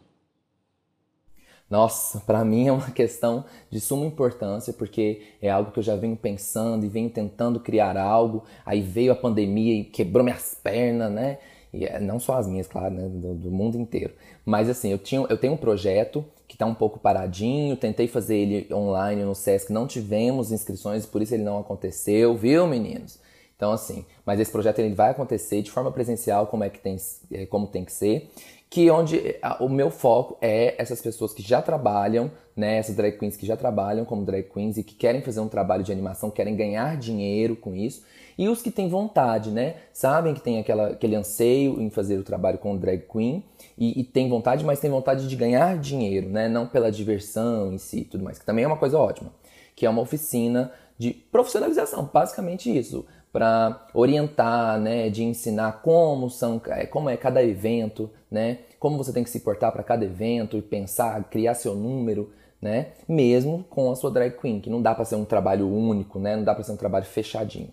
Nossa, 1.69 2.21
para 2.21 2.45
mim 2.45 2.69
é 2.69 2.73
uma 2.73 2.91
questão 2.93 3.45
de 3.71 3.81
suma 3.81 4.07
importância, 4.07 4.73
porque 4.73 5.23
é 5.43 5.51
algo 5.51 5.71
que 5.71 5.79
eu 5.79 5.83
já 5.83 5.97
venho 5.97 6.17
pensando 6.17 6.87
e 6.87 6.89
venho 6.89 7.11
tentando 7.11 7.61
criar 7.61 7.97
algo. 7.97 8.45
Aí 8.65 8.81
veio 8.81 9.13
a 9.13 9.17
pandemia 9.17 9.75
e 9.75 9.85
quebrou 9.85 10.25
minhas 10.25 10.55
pernas, 10.55 11.13
né? 11.13 11.39
E 11.73 11.85
é, 11.85 12.01
não 12.01 12.19
só 12.19 12.39
as 12.39 12.47
minhas, 12.47 12.67
claro, 12.67 12.95
né? 12.95 13.09
Do, 13.09 13.35
do 13.35 13.51
mundo 13.51 13.77
inteiro. 13.77 14.15
Mas 14.47 14.71
assim, 14.71 14.91
eu, 14.91 14.99
tinha, 14.99 15.27
eu 15.29 15.37
tenho 15.37 15.53
um 15.53 15.59
projeto 15.59 16.25
que 16.49 16.55
está 16.55 16.65
um 16.67 16.75
pouco 16.75 16.99
paradinho. 16.99 17.77
Tentei 17.77 18.09
fazer 18.09 18.37
ele 18.37 18.75
online 18.75 19.23
no 19.23 19.35
SESC, 19.35 19.71
não 19.71 19.87
tivemos 19.87 20.51
inscrições, 20.51 21.05
por 21.05 21.21
isso 21.21 21.35
ele 21.35 21.45
não 21.45 21.61
aconteceu, 21.61 22.35
viu, 22.35 22.67
meninos? 22.67 23.21
Então, 23.55 23.73
assim, 23.73 24.07
mas 24.25 24.41
esse 24.41 24.51
projeto 24.51 24.79
ele 24.79 24.95
vai 24.95 25.11
acontecer 25.11 25.63
de 25.63 25.71
forma 25.71 25.93
presencial, 25.93 26.47
como 26.47 26.65
é 26.65 26.71
que 26.71 26.79
tem, 26.79 26.97
é, 27.33 27.45
como 27.45 27.67
tem 27.67 27.85
que 27.85 27.93
ser. 27.93 28.31
Que 28.71 28.91
onde 28.91 29.37
a, 29.43 29.63
o 29.63 29.69
meu 29.69 29.91
foco 29.91 30.39
é 30.41 30.75
essas 30.79 31.03
pessoas 31.03 31.33
que 31.33 31.43
já 31.43 31.61
trabalham, 31.61 32.31
né? 32.57 32.77
Essas 32.77 32.95
drag 32.95 33.19
queens 33.19 33.37
que 33.37 33.47
já 33.47 33.57
trabalham 33.57 34.05
como 34.05 34.25
drag 34.25 34.45
queens 34.45 34.77
e 34.77 34.85
que 34.85 34.95
querem 34.95 35.23
fazer 35.23 35.41
um 35.41 35.49
trabalho 35.49 35.83
de 35.83 35.91
animação, 35.91 36.31
querem 36.31 36.55
ganhar 36.55 36.97
dinheiro 36.97 37.57
com 37.57 37.75
isso. 37.75 38.05
E 38.39 38.49
os 38.49 38.63
que 38.63 38.71
têm 38.71 38.89
vontade, 38.89 39.51
né? 39.51 39.75
Sabem 39.93 40.33
que 40.33 40.41
tem 40.41 40.61
aquela, 40.61 40.91
aquele 40.91 41.17
anseio 41.17 41.83
em 41.83 41.91
fazer 41.91 42.17
o 42.19 42.23
trabalho 42.23 42.57
com 42.57 42.77
drag 42.77 43.03
queen 43.11 43.43
e, 43.77 44.01
e 44.01 44.05
tem 44.05 44.29
vontade, 44.29 44.65
mas 44.65 44.79
tem 44.79 44.89
vontade 44.89 45.29
de 45.29 45.35
ganhar 45.35 45.77
dinheiro, 45.77 46.29
né? 46.29 46.49
Não 46.49 46.67
pela 46.67 46.93
diversão 46.93 47.73
em 47.73 47.79
si 47.79 48.01
e 48.01 48.05
tudo 48.05 48.23
mais, 48.23 48.39
que 48.39 48.47
também 48.47 48.65
é 48.65 48.67
uma 48.69 48.77
coisa 48.77 48.97
ótima. 48.97 49.33
Que 49.75 49.85
é 49.85 49.91
uma 49.91 50.03
oficina 50.03 50.73
de 50.97 51.13
profissionalização, 51.13 52.09
basicamente 52.13 52.77
isso, 52.77 53.05
para 53.33 53.87
orientar, 53.95 54.81
né, 54.81 55.09
de 55.09 55.23
ensinar 55.23 55.81
como 55.81 56.29
são, 56.29 56.61
é, 56.67 56.87
como 56.87 57.09
é 57.09 57.17
cada 57.17 57.43
evento, 57.43 58.11
né, 58.29 58.59
como 58.81 58.97
você 58.97 59.13
tem 59.13 59.23
que 59.23 59.31
se 59.31 59.41
portar 59.41 59.71
para 59.71 59.85
cada 59.85 60.05
evento 60.05 60.57
e 60.57 60.63
pensar, 60.63 61.23
criar 61.25 61.55
seu 61.55 61.75
número, 61.75 62.33
né, 62.61 62.89
mesmo 63.09 63.65
com 63.71 63.93
a 63.93 63.95
sua 63.95 64.11
drag 64.11 64.37
queen, 64.37 64.61
que 64.61 64.69
não 64.69 64.83
dá 64.83 64.93
para 64.93 65.05
ser 65.05 65.15
um 65.15 65.25
trabalho 65.25 65.69
único, 65.73 66.19
né, 66.19 66.35
não 66.35 66.43
dá 66.43 66.53
para 66.53 66.65
ser 66.65 66.73
um 66.73 66.77
trabalho 66.77 67.05
fechadinho. 67.05 67.71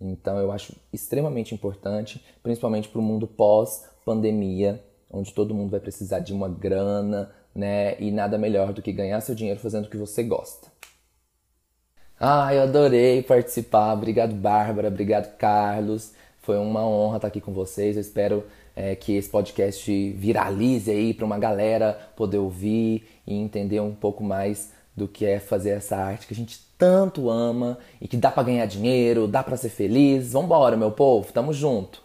Então 0.00 0.38
eu 0.38 0.52
acho 0.52 0.74
extremamente 0.92 1.54
importante, 1.54 2.24
principalmente 2.42 2.88
para 2.88 3.00
o 3.00 3.02
mundo 3.02 3.26
pós-pandemia, 3.26 4.82
onde 5.10 5.32
todo 5.32 5.54
mundo 5.54 5.70
vai 5.70 5.80
precisar 5.80 6.20
de 6.20 6.32
uma 6.32 6.48
grana, 6.48 7.30
né? 7.54 7.98
E 8.00 8.10
nada 8.10 8.36
melhor 8.36 8.72
do 8.72 8.82
que 8.82 8.92
ganhar 8.92 9.20
seu 9.20 9.34
dinheiro 9.34 9.60
fazendo 9.60 9.86
o 9.86 9.90
que 9.90 9.96
você 9.96 10.22
gosta. 10.22 10.68
Ah, 12.18 12.54
eu 12.54 12.62
adorei 12.62 13.22
participar. 13.22 13.92
Obrigado, 13.92 14.34
Bárbara. 14.34 14.88
Obrigado, 14.88 15.36
Carlos. 15.36 16.12
Foi 16.40 16.56
uma 16.58 16.86
honra 16.86 17.16
estar 17.16 17.28
aqui 17.28 17.40
com 17.40 17.52
vocês. 17.52 17.96
Eu 17.96 18.00
espero 18.00 18.44
é, 18.74 18.94
que 18.94 19.16
esse 19.16 19.28
podcast 19.28 20.12
viralize 20.12 20.90
aí 20.90 21.12
para 21.12 21.26
uma 21.26 21.38
galera 21.38 21.98
poder 22.16 22.38
ouvir 22.38 23.06
e 23.26 23.34
entender 23.34 23.80
um 23.80 23.94
pouco 23.94 24.22
mais 24.22 24.72
do 24.96 25.06
que 25.06 25.24
é 25.26 25.38
fazer 25.38 25.70
essa 25.70 25.96
arte 25.96 26.26
que 26.26 26.32
a 26.34 26.36
gente 26.36 26.58
tanto 26.78 27.30
ama 27.30 27.78
e 28.00 28.08
que 28.08 28.16
dá 28.16 28.30
para 28.30 28.42
ganhar 28.44 28.66
dinheiro, 28.66 29.28
dá 29.28 29.42
para 29.42 29.56
ser 29.56 29.68
feliz. 29.70 30.32
Vambora, 30.32 30.76
meu 30.76 30.90
povo, 30.92 31.32
tamo 31.32 31.52
junto. 31.52 32.02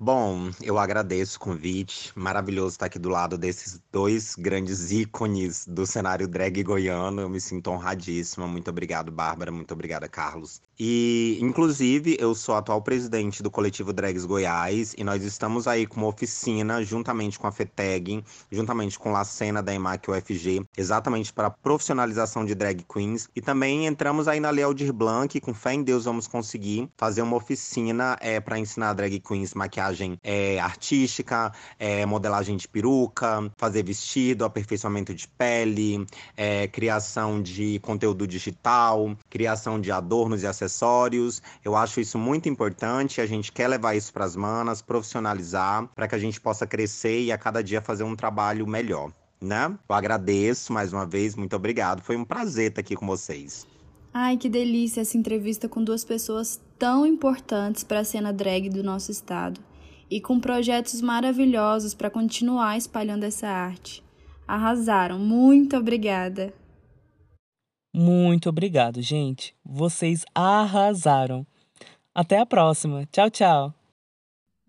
Bom, 0.00 0.50
eu 0.62 0.78
agradeço 0.78 1.36
o 1.36 1.40
convite. 1.40 2.12
Maravilhoso 2.16 2.74
estar 2.74 2.86
aqui 2.86 2.98
do 2.98 3.08
lado 3.08 3.36
desses 3.36 3.80
dois 3.92 4.34
grandes 4.36 4.90
ícones 4.92 5.66
do 5.66 5.84
cenário 5.86 6.28
drag 6.28 6.62
goiano. 6.62 7.20
Eu 7.20 7.28
me 7.28 7.40
sinto 7.40 7.70
honradíssima. 7.70 8.46
Muito 8.46 8.70
obrigado, 8.70 9.10
Bárbara. 9.10 9.50
Muito 9.50 9.72
obrigada, 9.72 10.08
Carlos. 10.08 10.60
E, 10.80 11.38
inclusive, 11.42 12.16
eu 12.20 12.36
sou 12.36 12.54
atual 12.54 12.80
presidente 12.80 13.42
do 13.42 13.50
coletivo 13.50 13.92
Drags 13.92 14.24
Goiás 14.24 14.94
e 14.96 15.02
nós 15.02 15.24
estamos 15.24 15.66
aí 15.66 15.84
com 15.84 15.96
uma 15.96 16.06
oficina, 16.06 16.84
juntamente 16.84 17.36
com 17.36 17.48
a 17.48 17.52
FETEG, 17.52 18.22
juntamente 18.48 18.96
com 18.96 19.16
a 19.16 19.24
Cena 19.24 19.60
da 19.60 19.74
EMAC 19.74 20.08
UFG, 20.08 20.64
exatamente 20.76 21.32
para 21.32 21.50
profissionalização 21.50 22.44
de 22.44 22.54
drag 22.54 22.84
queens. 22.84 23.28
E 23.34 23.40
também 23.40 23.88
entramos 23.88 24.28
aí 24.28 24.38
na 24.38 24.50
Lei 24.50 24.62
Aldir 24.62 24.92
Blanc, 24.92 25.40
com 25.40 25.52
fé 25.52 25.72
em 25.74 25.82
Deus 25.82 26.04
vamos 26.04 26.28
conseguir 26.28 26.88
fazer 26.96 27.22
uma 27.22 27.36
oficina 27.36 28.16
é, 28.20 28.38
para 28.38 28.56
ensinar 28.56 28.92
drag 28.92 29.18
queens 29.18 29.54
maquiagem 29.54 30.16
é, 30.22 30.60
artística, 30.60 31.52
é, 31.76 32.06
modelagem 32.06 32.56
de 32.56 32.68
peruca, 32.68 33.50
fazer 33.56 33.82
vestido, 33.82 34.44
aperfeiçoamento 34.44 35.12
de 35.12 35.26
pele, 35.26 36.06
criação 36.72 37.42
de 37.42 37.80
conteúdo 37.80 38.26
digital, 38.28 39.16
criação 39.28 39.80
de 39.80 39.90
adornos 39.90 40.42
e 40.42 40.46
acessórios 40.46 40.67
acessórios. 40.68 41.42
Eu 41.64 41.74
acho 41.74 42.00
isso 42.00 42.18
muito 42.18 42.48
importante. 42.48 43.20
A 43.20 43.26
gente 43.26 43.50
quer 43.50 43.66
levar 43.66 43.94
isso 43.94 44.12
para 44.12 44.24
as 44.24 44.36
manas, 44.36 44.80
profissionalizar, 44.80 45.88
para 45.94 46.06
que 46.06 46.14
a 46.14 46.18
gente 46.18 46.40
possa 46.40 46.66
crescer 46.66 47.22
e 47.22 47.32
a 47.32 47.38
cada 47.38 47.62
dia 47.62 47.80
fazer 47.80 48.04
um 48.04 48.14
trabalho 48.14 48.66
melhor. 48.66 49.10
Né? 49.40 49.66
Eu 49.88 49.94
agradeço 49.94 50.72
mais 50.72 50.92
uma 50.92 51.06
vez, 51.06 51.34
muito 51.34 51.56
obrigado. 51.56 52.02
Foi 52.02 52.16
um 52.16 52.24
prazer 52.24 52.70
estar 52.70 52.80
aqui 52.80 52.94
com 52.94 53.06
vocês. 53.06 53.66
Ai, 54.12 54.36
que 54.36 54.48
delícia 54.48 55.00
essa 55.00 55.16
entrevista 55.16 55.68
com 55.68 55.82
duas 55.82 56.04
pessoas 56.04 56.60
tão 56.78 57.06
importantes 57.06 57.84
para 57.84 58.00
a 58.00 58.04
cena 58.04 58.32
drag 58.32 58.68
do 58.68 58.82
nosso 58.82 59.10
estado 59.10 59.60
e 60.10 60.20
com 60.20 60.40
projetos 60.40 61.00
maravilhosos 61.00 61.94
para 61.94 62.10
continuar 62.10 62.76
espalhando 62.76 63.24
essa 63.24 63.46
arte. 63.46 64.02
Arrasaram. 64.46 65.18
Muito 65.18 65.76
obrigada. 65.76 66.52
Muito 68.00 68.48
obrigado, 68.48 69.02
gente. 69.02 69.56
Vocês 69.64 70.24
arrasaram. 70.32 71.44
Até 72.14 72.38
a 72.38 72.46
próxima. 72.46 73.04
Tchau, 73.10 73.28
tchau. 73.28 73.74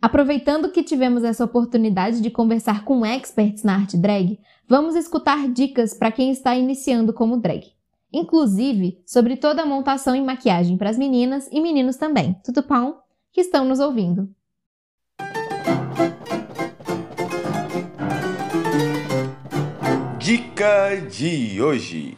Aproveitando 0.01 0.71
que 0.71 0.81
tivemos 0.81 1.23
essa 1.23 1.45
oportunidade 1.45 2.21
de 2.21 2.31
conversar 2.31 2.83
com 2.83 3.05
experts 3.05 3.61
na 3.61 3.75
arte 3.75 3.95
drag, 3.95 4.39
vamos 4.67 4.95
escutar 4.95 5.47
dicas 5.47 5.93
para 5.93 6.11
quem 6.11 6.31
está 6.31 6.55
iniciando 6.55 7.13
como 7.13 7.37
drag. 7.37 7.67
Inclusive 8.11 8.99
sobre 9.05 9.37
toda 9.37 9.61
a 9.61 9.65
montação 9.65 10.15
e 10.15 10.21
maquiagem 10.21 10.75
para 10.75 10.89
as 10.89 10.97
meninas 10.97 11.47
e 11.51 11.61
meninos 11.61 11.97
também, 11.97 12.35
tudo 12.43 12.63
pão, 12.63 12.97
que 13.31 13.41
estão 13.41 13.63
nos 13.63 13.79
ouvindo. 13.79 14.27
Dica 20.17 20.95
de 21.07 21.61
hoje. 21.61 22.17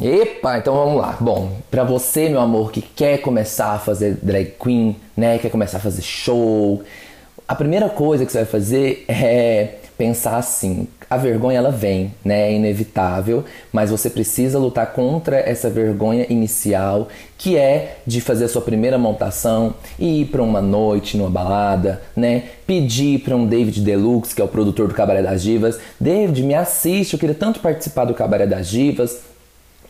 Epa, 0.00 0.58
então 0.58 0.74
vamos 0.74 1.00
lá. 1.00 1.16
Bom, 1.20 1.58
para 1.70 1.84
você, 1.84 2.28
meu 2.28 2.40
amor, 2.40 2.72
que 2.72 2.80
quer 2.82 3.18
começar 3.18 3.72
a 3.72 3.78
fazer 3.78 4.18
drag 4.22 4.54
queen, 4.62 4.96
né, 5.16 5.38
quer 5.38 5.50
começar 5.50 5.78
a 5.78 5.80
fazer 5.80 6.02
show, 6.02 6.82
a 7.46 7.54
primeira 7.54 7.88
coisa 7.88 8.24
que 8.24 8.32
você 8.32 8.38
vai 8.38 8.46
fazer 8.46 9.04
é 9.08 9.74
pensar 9.98 10.38
assim: 10.38 10.88
a 11.08 11.18
vergonha 11.18 11.58
ela 11.58 11.70
vem, 11.70 12.14
né? 12.24 12.48
É 12.48 12.54
inevitável, 12.54 13.44
mas 13.70 13.90
você 13.90 14.08
precisa 14.08 14.58
lutar 14.58 14.92
contra 14.92 15.36
essa 15.36 15.68
vergonha 15.68 16.26
inicial, 16.30 17.08
que 17.36 17.58
é 17.58 17.98
de 18.06 18.20
fazer 18.20 18.46
a 18.46 18.48
sua 18.48 18.62
primeira 18.62 18.96
montação 18.96 19.74
e 19.98 20.22
ir 20.22 20.24
para 20.26 20.42
uma 20.42 20.62
noite 20.62 21.16
numa 21.16 21.28
balada, 21.28 22.00
né? 22.16 22.44
Pedir 22.66 23.20
para 23.20 23.36
um 23.36 23.46
David 23.46 23.82
Deluxe, 23.82 24.34
que 24.34 24.40
é 24.40 24.44
o 24.44 24.48
produtor 24.48 24.88
do 24.88 24.94
Cabaré 24.94 25.22
das 25.22 25.42
Divas, 25.42 25.78
David, 26.00 26.42
me 26.42 26.54
assiste, 26.54 27.12
eu 27.12 27.18
queria 27.18 27.34
tanto 27.34 27.60
participar 27.60 28.06
do 28.06 28.14
Cabaré 28.14 28.46
das 28.46 28.68
Divas 28.68 29.31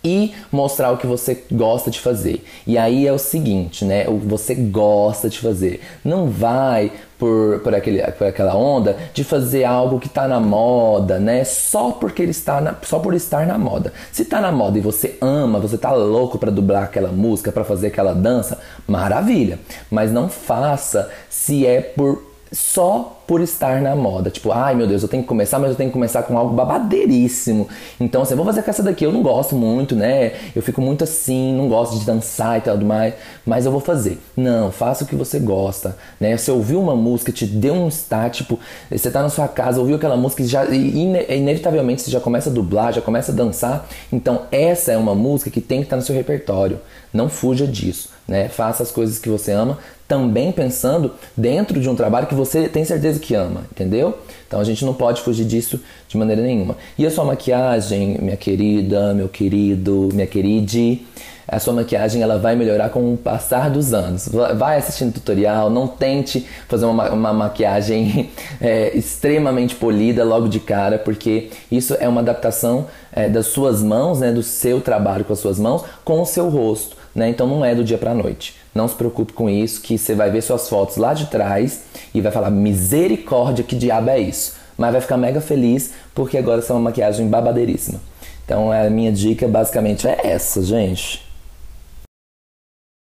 e 0.04 0.34
mostrar 0.50 0.90
o 0.90 0.96
que 0.96 1.06
você 1.06 1.44
gosta 1.50 1.90
de 1.90 2.00
fazer. 2.00 2.44
E 2.66 2.76
aí 2.76 3.06
é 3.06 3.12
o 3.12 3.18
seguinte, 3.18 3.84
né? 3.84 4.08
O 4.08 4.18
que 4.18 4.26
você 4.26 4.54
gosta 4.54 5.28
de 5.28 5.38
fazer. 5.38 5.80
Não 6.04 6.28
vai 6.28 6.92
por, 7.18 7.60
por, 7.60 7.72
aquele, 7.72 8.02
por 8.12 8.26
aquela 8.26 8.56
onda 8.56 8.96
de 9.14 9.22
fazer 9.22 9.62
algo 9.64 10.00
que 10.00 10.08
está 10.08 10.26
na 10.26 10.40
moda, 10.40 11.20
né? 11.20 11.44
Só 11.44 11.92
porque 11.92 12.22
ele 12.22 12.32
está 12.32 12.60
na, 12.60 12.74
só 12.82 12.98
por 12.98 13.14
estar 13.14 13.46
na 13.46 13.56
moda. 13.56 13.92
Se 14.10 14.22
está 14.22 14.40
na 14.40 14.50
moda 14.50 14.76
e 14.76 14.80
você 14.80 15.16
ama, 15.20 15.60
você 15.60 15.78
tá 15.78 15.92
louco 15.92 16.36
para 16.36 16.50
dublar 16.50 16.82
aquela 16.82 17.12
música, 17.12 17.52
para 17.52 17.62
fazer 17.62 17.88
aquela 17.88 18.12
dança, 18.12 18.58
maravilha. 18.88 19.60
Mas 19.88 20.10
não 20.10 20.28
faça 20.28 21.08
se 21.30 21.64
é 21.64 21.80
por 21.80 22.31
só 22.52 23.18
por 23.26 23.40
estar 23.40 23.80
na 23.80 23.96
moda. 23.96 24.30
Tipo, 24.30 24.52
ai 24.52 24.74
meu 24.74 24.86
Deus, 24.86 25.02
eu 25.02 25.08
tenho 25.08 25.22
que 25.22 25.28
começar, 25.28 25.58
mas 25.58 25.70
eu 25.70 25.76
tenho 25.76 25.88
que 25.88 25.94
começar 25.94 26.22
com 26.22 26.36
algo 26.36 26.54
babadeiríssimo. 26.54 27.66
Então, 27.98 28.22
assim, 28.22 28.34
eu 28.34 28.36
vou 28.36 28.44
fazer 28.44 28.62
com 28.62 28.70
essa 28.70 28.82
daqui, 28.82 29.04
eu 29.04 29.12
não 29.12 29.22
gosto 29.22 29.54
muito, 29.54 29.96
né? 29.96 30.32
Eu 30.54 30.60
fico 30.60 30.82
muito 30.82 31.02
assim, 31.02 31.54
não 31.56 31.68
gosto 31.68 31.98
de 31.98 32.04
dançar 32.04 32.58
e 32.58 32.60
tudo 32.60 32.84
mais, 32.84 33.14
mas 33.46 33.64
eu 33.64 33.72
vou 33.72 33.80
fazer. 33.80 34.20
Não, 34.36 34.70
faça 34.70 35.04
o 35.04 35.06
que 35.06 35.16
você 35.16 35.38
gosta, 35.38 35.96
né? 36.20 36.36
Você 36.36 36.50
ouviu 36.50 36.80
uma 36.80 36.94
música, 36.94 37.32
te 37.32 37.46
deu 37.46 37.72
um 37.72 37.88
start, 37.88 38.38
tipo, 38.38 38.58
você 38.90 39.10
tá 39.10 39.22
na 39.22 39.30
sua 39.30 39.48
casa, 39.48 39.80
ouviu 39.80 39.96
aquela 39.96 40.16
música 40.16 40.42
e 40.42 40.46
já 40.46 40.64
ine 40.66 41.24
inevitavelmente 41.30 42.02
você 42.02 42.10
já 42.10 42.20
começa 42.20 42.50
a 42.50 42.52
dublar, 42.52 42.92
já 42.92 43.00
começa 43.00 43.32
a 43.32 43.34
dançar. 43.34 43.88
Então, 44.12 44.42
essa 44.50 44.92
é 44.92 44.96
uma 44.96 45.14
música 45.14 45.50
que 45.50 45.60
tem 45.60 45.78
que 45.78 45.84
estar 45.84 45.96
no 45.96 46.02
seu 46.02 46.14
repertório. 46.14 46.78
Não 47.12 47.28
fuja 47.28 47.66
disso, 47.66 48.08
né? 48.32 48.48
Faça 48.48 48.82
as 48.82 48.90
coisas 48.90 49.18
que 49.18 49.28
você 49.28 49.52
ama, 49.52 49.78
também 50.08 50.50
pensando 50.50 51.12
dentro 51.36 51.78
de 51.78 51.88
um 51.88 51.94
trabalho 51.94 52.26
que 52.26 52.34
você 52.34 52.66
tem 52.66 52.84
certeza 52.84 53.20
que 53.20 53.34
ama, 53.34 53.62
entendeu? 53.70 54.18
Então 54.48 54.58
a 54.58 54.64
gente 54.64 54.84
não 54.84 54.94
pode 54.94 55.20
fugir 55.20 55.44
disso 55.44 55.78
de 56.08 56.16
maneira 56.16 56.42
nenhuma. 56.42 56.76
E 56.98 57.06
a 57.06 57.10
sua 57.10 57.24
maquiagem, 57.24 58.18
minha 58.20 58.36
querida, 58.36 59.14
meu 59.14 59.28
querido, 59.28 60.08
minha 60.12 60.26
queride, 60.26 61.02
a 61.46 61.58
sua 61.58 61.74
maquiagem 61.74 62.22
ela 62.22 62.38
vai 62.38 62.56
melhorar 62.56 62.88
com 62.88 63.12
o 63.12 63.16
passar 63.16 63.68
dos 63.68 63.92
anos. 63.92 64.28
Vai 64.56 64.78
assistindo 64.78 65.12
tutorial, 65.12 65.68
não 65.68 65.86
tente 65.86 66.46
fazer 66.68 66.86
uma, 66.86 67.10
uma 67.10 67.32
maquiagem 67.32 68.30
é, 68.60 68.90
extremamente 68.96 69.74
polida 69.74 70.24
logo 70.24 70.48
de 70.48 70.60
cara, 70.60 70.98
porque 70.98 71.50
isso 71.70 71.94
é 72.00 72.08
uma 72.08 72.22
adaptação 72.22 72.86
é, 73.12 73.28
das 73.28 73.46
suas 73.46 73.82
mãos, 73.82 74.20
né, 74.20 74.32
do 74.32 74.42
seu 74.42 74.80
trabalho 74.80 75.24
com 75.24 75.34
as 75.34 75.38
suas 75.38 75.58
mãos, 75.58 75.84
com 76.04 76.22
o 76.22 76.26
seu 76.26 76.48
rosto. 76.48 77.01
Né? 77.14 77.28
Então 77.28 77.46
não 77.46 77.64
é 77.64 77.74
do 77.74 77.84
dia 77.84 77.98
para 77.98 78.14
noite. 78.14 78.56
Não 78.74 78.88
se 78.88 78.94
preocupe 78.94 79.32
com 79.32 79.48
isso, 79.50 79.82
que 79.82 79.98
você 79.98 80.14
vai 80.14 80.30
ver 80.30 80.42
suas 80.42 80.68
fotos 80.68 80.96
lá 80.96 81.12
de 81.12 81.26
trás 81.26 81.82
e 82.14 82.20
vai 82.20 82.32
falar 82.32 82.50
misericórdia, 82.50 83.64
que 83.64 83.76
diabo 83.76 84.10
é 84.10 84.18
isso? 84.18 84.56
Mas 84.78 84.92
vai 84.92 85.00
ficar 85.00 85.16
mega 85.16 85.40
feliz 85.40 85.92
porque 86.14 86.38
agora 86.38 86.60
essa 86.60 86.72
é 86.72 86.76
uma 86.76 86.82
maquiagem 86.82 87.28
babadeiríssima. 87.28 88.00
Então 88.44 88.72
a 88.72 88.88
minha 88.88 89.12
dica 89.12 89.46
basicamente 89.46 90.08
é 90.08 90.18
essa, 90.24 90.62
gente. 90.62 91.31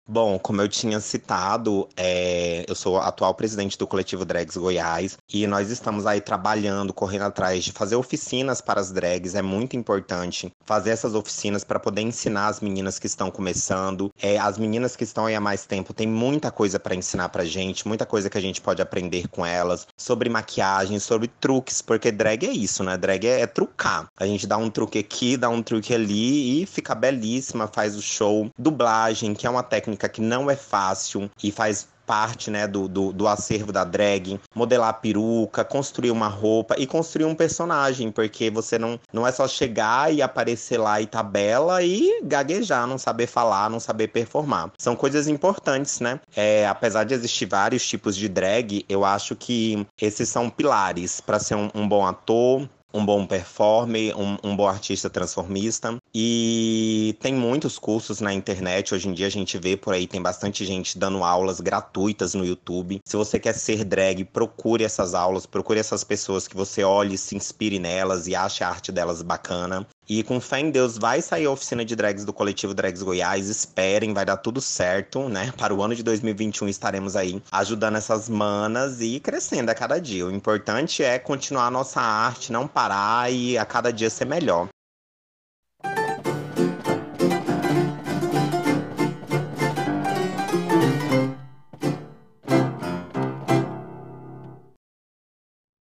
Bom, 0.06 0.38
como 0.38 0.62
eu 0.62 0.68
tinha 0.68 1.00
citado, 1.00 1.88
é, 1.96 2.66
eu 2.68 2.76
sou 2.76 2.98
atual 2.98 3.34
presidente 3.34 3.78
do 3.78 3.88
coletivo 3.88 4.26
Drags 4.26 4.58
Goiás 4.58 5.18
e 5.34 5.48
nós 5.48 5.70
estamos 5.70 6.06
aí 6.06 6.20
trabalhando, 6.20 6.94
correndo 6.94 7.22
atrás 7.22 7.63
de 7.63 7.72
fazer 7.72 7.96
oficinas 7.96 8.60
para 8.60 8.82
as 8.82 8.92
drags. 8.92 9.34
É 9.34 9.42
muito 9.42 9.78
importante 9.78 10.52
fazer 10.66 10.89
essas 10.89 11.16
oficinas 11.16 11.63
para 11.63 11.80
poder 11.80 12.02
ensinar 12.02 12.48
as 12.48 12.60
meninas 12.60 13.00
que 13.00 13.08
estão 13.08 13.32
começando. 13.32 14.12
É, 14.22 14.38
as 14.38 14.58
meninas 14.58 14.98
que 14.98 15.06
estão 15.06 15.26
aí 15.26 15.36
há 15.36 15.39
mais 15.39 15.66
tempo 15.66 15.94
têm 15.94 16.06
muita 16.06 16.52
coisa 16.52 16.78
para 16.78 16.96
ensinar 16.96 17.30
para 17.30 17.46
gente, 17.46 17.88
muita 17.88 18.06
coisa 18.06 18.30
que 18.30 18.38
a 18.38 18.42
gente 18.42 18.60
pode 18.60 18.82
aprender 18.82 19.30
com 19.30 19.46
elas 19.46 19.88
sobre 19.96 20.30
maquiagem, 20.30 21.00
sobre 21.00 21.30
truques, 21.30 21.82
porque 21.82 22.12
drag 22.12 22.46
é 22.46 22.52
isso, 22.52 22.84
né? 22.84 22.98
Drag 22.98 23.26
é, 23.26 23.39
é 23.39 23.48
trucar. 23.48 24.10
A 24.20 24.26
gente 24.26 24.46
dá 24.46 24.58
um 24.58 24.70
truque 24.70 25.00
aqui, 25.00 25.38
dá 25.38 25.48
um 25.48 25.63
truque 25.63 25.94
ali 25.94 26.62
e 26.62 26.66
fica 26.66 26.94
belíssima, 26.94 27.70
faz 27.70 27.96
o 27.96 28.02
show. 28.02 28.50
Dublagem, 28.60 29.34
que 29.34 29.48
é 29.48 29.50
uma 29.50 29.63
técnica 29.63 29.92
técnica 29.93 30.10
que 30.10 30.21
não 30.21 30.49
é 30.49 30.56
fácil 30.56 31.29
e 31.43 31.51
faz 31.51 31.88
parte 32.06 32.51
né, 32.51 32.67
do, 32.67 32.89
do, 32.89 33.13
do, 33.13 33.27
acervo 33.29 33.71
da 33.71 33.86
drag, 33.86 34.38
modelar 34.53 34.89
a 34.89 34.93
peruca, 34.93 35.63
construir 35.63 36.12
uma 36.12 36.27
roupa 36.27 36.75
e 36.77 36.86
construir 36.86 37.23
um 37.23 37.34
personagem, 37.34 38.12
porque 38.12 38.49
você 38.49 38.77
não, 38.77 38.99
não 39.13 39.25
é 39.25 39.32
só 39.32 39.47
chegar 39.47 40.13
e 40.13 40.21
aparecer 40.21 40.77
lá 40.77 40.99
e 40.99 41.06
tabela 41.06 41.82
e 41.82 42.21
gaguejar, 42.21 42.86
não 42.86 42.97
saber 42.97 43.25
falar, 43.27 43.69
não 43.69 43.79
saber 43.79 44.10
performar. 44.10 44.73
São 44.77 44.97
coisas 44.97 45.29
importantes, 45.29 46.01
né? 46.01 46.19
É, 46.36 46.67
apesar 46.67 47.06
de 47.06 47.13
existir 47.13 47.45
vários 47.45 47.88
tipos 47.88 48.17
de 48.17 48.27
drag, 48.27 48.86
eu 48.89 49.06
acho 49.06 49.34
que 49.34 49.88
esses 50.01 50.27
são 50.27 50.49
pilares 50.49 51.21
para 51.21 51.39
ser 51.39 51.56
um, 51.56 51.69
um 51.73 51.88
bom 51.88 52.06
ator, 52.06 52.67
um 52.93 53.06
bom 53.06 53.25
performer, 53.25 54.15
um, 54.17 54.38
um, 54.43 54.56
bom 54.56 54.67
artista 54.67 55.10
transformista. 55.10 55.97
E 56.13 57.15
tem 57.19 57.34
muitos 57.34 57.79
cursos 57.79 58.21
na 58.21 58.34
internet. 58.34 58.93
Hoje 58.93 59.10
em 59.10 59.13
dia 59.13 59.27
a 59.27 59.32
gente 59.32 59.58
vê 59.58 59.75
por 59.75 59.93
aí, 59.93 60.06
tem 60.06 60.21
bastante 60.21 60.63
gente 60.63 60.97
dando 60.97 61.23
aulas 61.23 61.60
gratuitas 61.60 62.34
no 62.34 62.45
YouTube. 62.45 62.99
Se 63.06 63.17
você 63.17 63.39
quer 63.39 63.53
ser 63.53 63.84
drag, 63.84 64.23
procure 64.25 64.84
essas 64.84 65.13
aulas, 65.13 65.45
procure 65.45 65.79
essas 65.79 66.03
pessoas 66.03 66.47
que 66.47 66.56
você 66.56 66.84
olhe, 66.84 67.17
se 67.17 67.36
inspire 67.36 67.79
nelas 67.79 68.27
e 68.27 68.36
ache 68.36 68.63
a 68.63 68.69
arte 68.69 68.91
delas 68.91 69.21
bacana. 69.21 69.88
E 70.08 70.22
com 70.22 70.39
fé 70.42 70.60
em 70.60 70.70
Deus 70.70 70.98
vai 70.98 71.22
sair 71.22 71.46
a 71.46 71.52
oficina 71.52 71.86
de 71.86 71.96
drags 71.96 72.26
do 72.26 72.34
coletivo 72.34 72.74
Drags 72.74 73.02
Goiás. 73.02 73.48
Esperem, 73.48 74.13
vai 74.13 74.26
dar 74.26 74.38
tudo 74.38 74.60
certo, 74.60 75.30
né? 75.30 75.54
Para 75.58 75.74
o 75.74 75.82
ano 75.82 75.96
de 75.96 76.04
2021 76.04 76.68
estaremos 76.68 77.16
aí 77.16 77.42
ajudando 77.52 77.96
essas 77.96 78.28
manas 78.28 79.00
e 79.00 79.20
crescendo 79.20 79.70
a 79.70 79.76
cada 79.76 80.00
dia. 80.00 80.26
O 80.26 80.32
importante 80.32 81.02
é 81.04 81.18
continuar 81.18 81.68
a 81.68 81.72
nossa 81.72 82.02
arte, 82.02 82.52
não 82.52 82.68
parar 82.68 83.32
e 83.32 83.58
a 83.58 83.66
cada 83.66 83.94
dia 83.94 84.10
ser 84.10 84.26
melhor. 84.26 84.68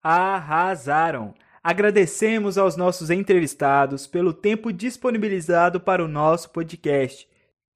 Arrasaram! 0.02 1.34
Agradecemos 1.62 2.56
aos 2.56 2.74
nossos 2.74 3.10
entrevistados 3.10 4.06
pelo 4.06 4.32
tempo 4.32 4.72
disponibilizado 4.72 5.78
para 5.78 6.02
o 6.02 6.08
nosso 6.08 6.48
podcast. 6.50 7.28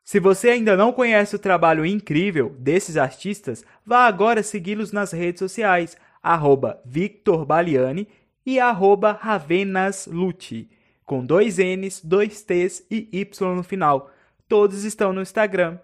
Se 0.02 0.18
você 0.18 0.50
ainda 0.50 0.74
não 0.74 0.90
conhece 0.90 1.36
o 1.36 1.38
trabalho 1.38 1.84
incrível 1.84 2.56
desses 2.58 2.96
artistas, 2.96 3.62
vá 3.84 4.06
agora 4.06 4.42
segui-los 4.42 4.90
nas 4.90 5.12
redes 5.12 5.38
sociais, 5.38 5.98
arroba 6.22 6.80
Victor 6.84 7.44
Baliani 7.44 8.08
e 8.44 8.58
arroba 8.58 9.12
Ravenasluti, 9.12 10.70
com 11.04 11.24
dois 11.24 11.58
N's, 11.58 12.00
dois 12.02 12.42
T's 12.42 12.86
e 12.90 13.08
Y 13.12 13.54
no 13.54 13.62
final. 13.62 14.10
Todos 14.48 14.84
estão 14.84 15.12
no 15.12 15.20
Instagram. 15.20 15.78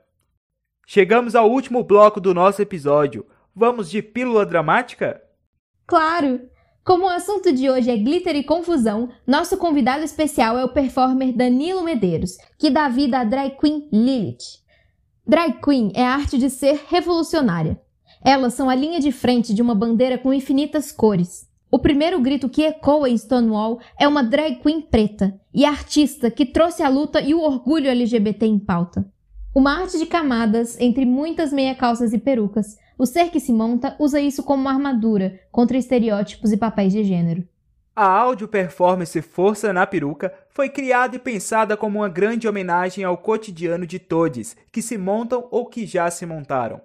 Chegamos 0.86 1.34
ao 1.34 1.50
último 1.50 1.84
bloco 1.84 2.18
do 2.18 2.32
nosso 2.32 2.62
episódio. 2.62 3.26
Vamos 3.54 3.90
de 3.90 4.02
pílula 4.02 4.46
dramática? 4.46 5.22
Claro! 5.86 6.48
Como 6.90 7.04
o 7.04 7.08
assunto 7.08 7.52
de 7.52 7.70
hoje 7.70 7.88
é 7.88 7.96
glitter 7.96 8.34
e 8.34 8.42
confusão, 8.42 9.10
nosso 9.24 9.56
convidado 9.56 10.02
especial 10.02 10.58
é 10.58 10.64
o 10.64 10.72
performer 10.72 11.32
Danilo 11.32 11.84
Medeiros, 11.84 12.36
que 12.58 12.68
dá 12.68 12.88
vida 12.88 13.20
à 13.20 13.22
drag 13.22 13.56
queen 13.60 13.88
Lilith. 13.92 14.58
Drag 15.24 15.60
queen 15.62 15.92
é 15.94 16.04
a 16.04 16.14
arte 16.14 16.36
de 16.36 16.50
ser 16.50 16.80
revolucionária. 16.88 17.80
Elas 18.24 18.54
são 18.54 18.68
a 18.68 18.74
linha 18.74 18.98
de 18.98 19.12
frente 19.12 19.54
de 19.54 19.62
uma 19.62 19.72
bandeira 19.72 20.18
com 20.18 20.34
infinitas 20.34 20.90
cores. 20.90 21.48
O 21.70 21.78
primeiro 21.78 22.18
grito 22.20 22.48
que 22.48 22.64
ecoa 22.64 23.08
em 23.08 23.16
Stonewall 23.16 23.78
é 23.96 24.08
uma 24.08 24.24
drag 24.24 24.56
queen 24.56 24.80
preta 24.80 25.40
e 25.54 25.64
artista 25.64 26.28
que 26.28 26.44
trouxe 26.44 26.82
a 26.82 26.88
luta 26.88 27.20
e 27.20 27.34
o 27.34 27.40
orgulho 27.40 27.88
LGBT 27.88 28.46
em 28.46 28.58
pauta. 28.58 29.08
Uma 29.54 29.80
arte 29.80 29.96
de 29.96 30.06
camadas 30.06 30.76
entre 30.80 31.04
muitas 31.04 31.52
meia-calças 31.52 32.12
e 32.12 32.18
perucas, 32.18 32.76
o 33.00 33.06
ser 33.06 33.30
que 33.30 33.40
se 33.40 33.50
monta 33.50 33.96
usa 33.98 34.20
isso 34.20 34.42
como 34.42 34.60
uma 34.60 34.72
armadura 34.72 35.40
contra 35.50 35.78
estereótipos 35.78 36.52
e 36.52 36.56
papéis 36.58 36.92
de 36.92 37.02
gênero. 37.02 37.48
A 37.96 38.04
áudio 38.04 38.46
performance 38.46 39.22
Força 39.22 39.72
na 39.72 39.86
Peruca 39.86 40.30
foi 40.50 40.68
criada 40.68 41.16
e 41.16 41.18
pensada 41.18 41.78
como 41.78 42.00
uma 42.00 42.10
grande 42.10 42.46
homenagem 42.46 43.02
ao 43.02 43.16
cotidiano 43.16 43.86
de 43.86 43.98
todos 43.98 44.54
que 44.70 44.82
se 44.82 44.98
montam 44.98 45.48
ou 45.50 45.64
que 45.64 45.86
já 45.86 46.10
se 46.10 46.26
montaram. 46.26 46.78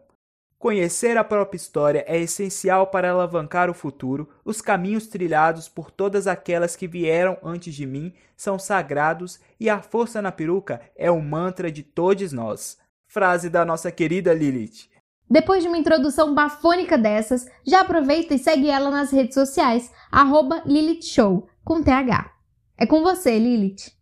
Conhecer 0.58 1.18
a 1.18 1.24
própria 1.24 1.58
história 1.58 2.06
é 2.08 2.18
essencial 2.18 2.88
para 2.88 3.12
alavancar 3.12 3.70
o 3.70 3.74
futuro. 3.74 4.30
Os 4.46 4.62
caminhos 4.62 5.08
trilhados 5.08 5.68
por 5.68 5.92
todas 5.92 6.28
aquelas 6.28 6.78
que 6.78 6.88
vieram 6.88 7.38
antes 7.44 7.76
de 7.76 7.86
mim 7.86 8.14
são 8.38 8.58
sagrados 8.58 9.38
e 9.60 9.70
a 9.70 9.82
força 9.82 10.22
na 10.22 10.32
peruca 10.32 10.80
é 10.96 11.12
o 11.12 11.22
mantra 11.22 11.70
de 11.70 11.84
todos 11.84 12.32
nós. 12.32 12.78
Frase 13.06 13.50
da 13.50 13.66
nossa 13.66 13.92
querida 13.92 14.34
Lilith. 14.34 14.95
Depois 15.30 15.64
de 15.64 15.68
uma 15.68 15.78
introdução 15.78 16.36
bafônica 16.36 16.98
dessas, 16.98 17.46
já 17.66 17.82
aproveita 17.82 18.36
e 18.36 18.40
segue 18.40 18.70
ela 18.70 18.92
nas 18.92 19.12
redes 19.12 19.34
sociais, 19.34 19.92
arroba 20.12 20.62
Lilith 20.66 21.04
Show, 21.04 21.48
com 21.64 21.82
TH. 21.82 22.32
É 22.78 22.86
com 22.86 23.02
você, 23.02 23.40
Lilith. 23.40 23.95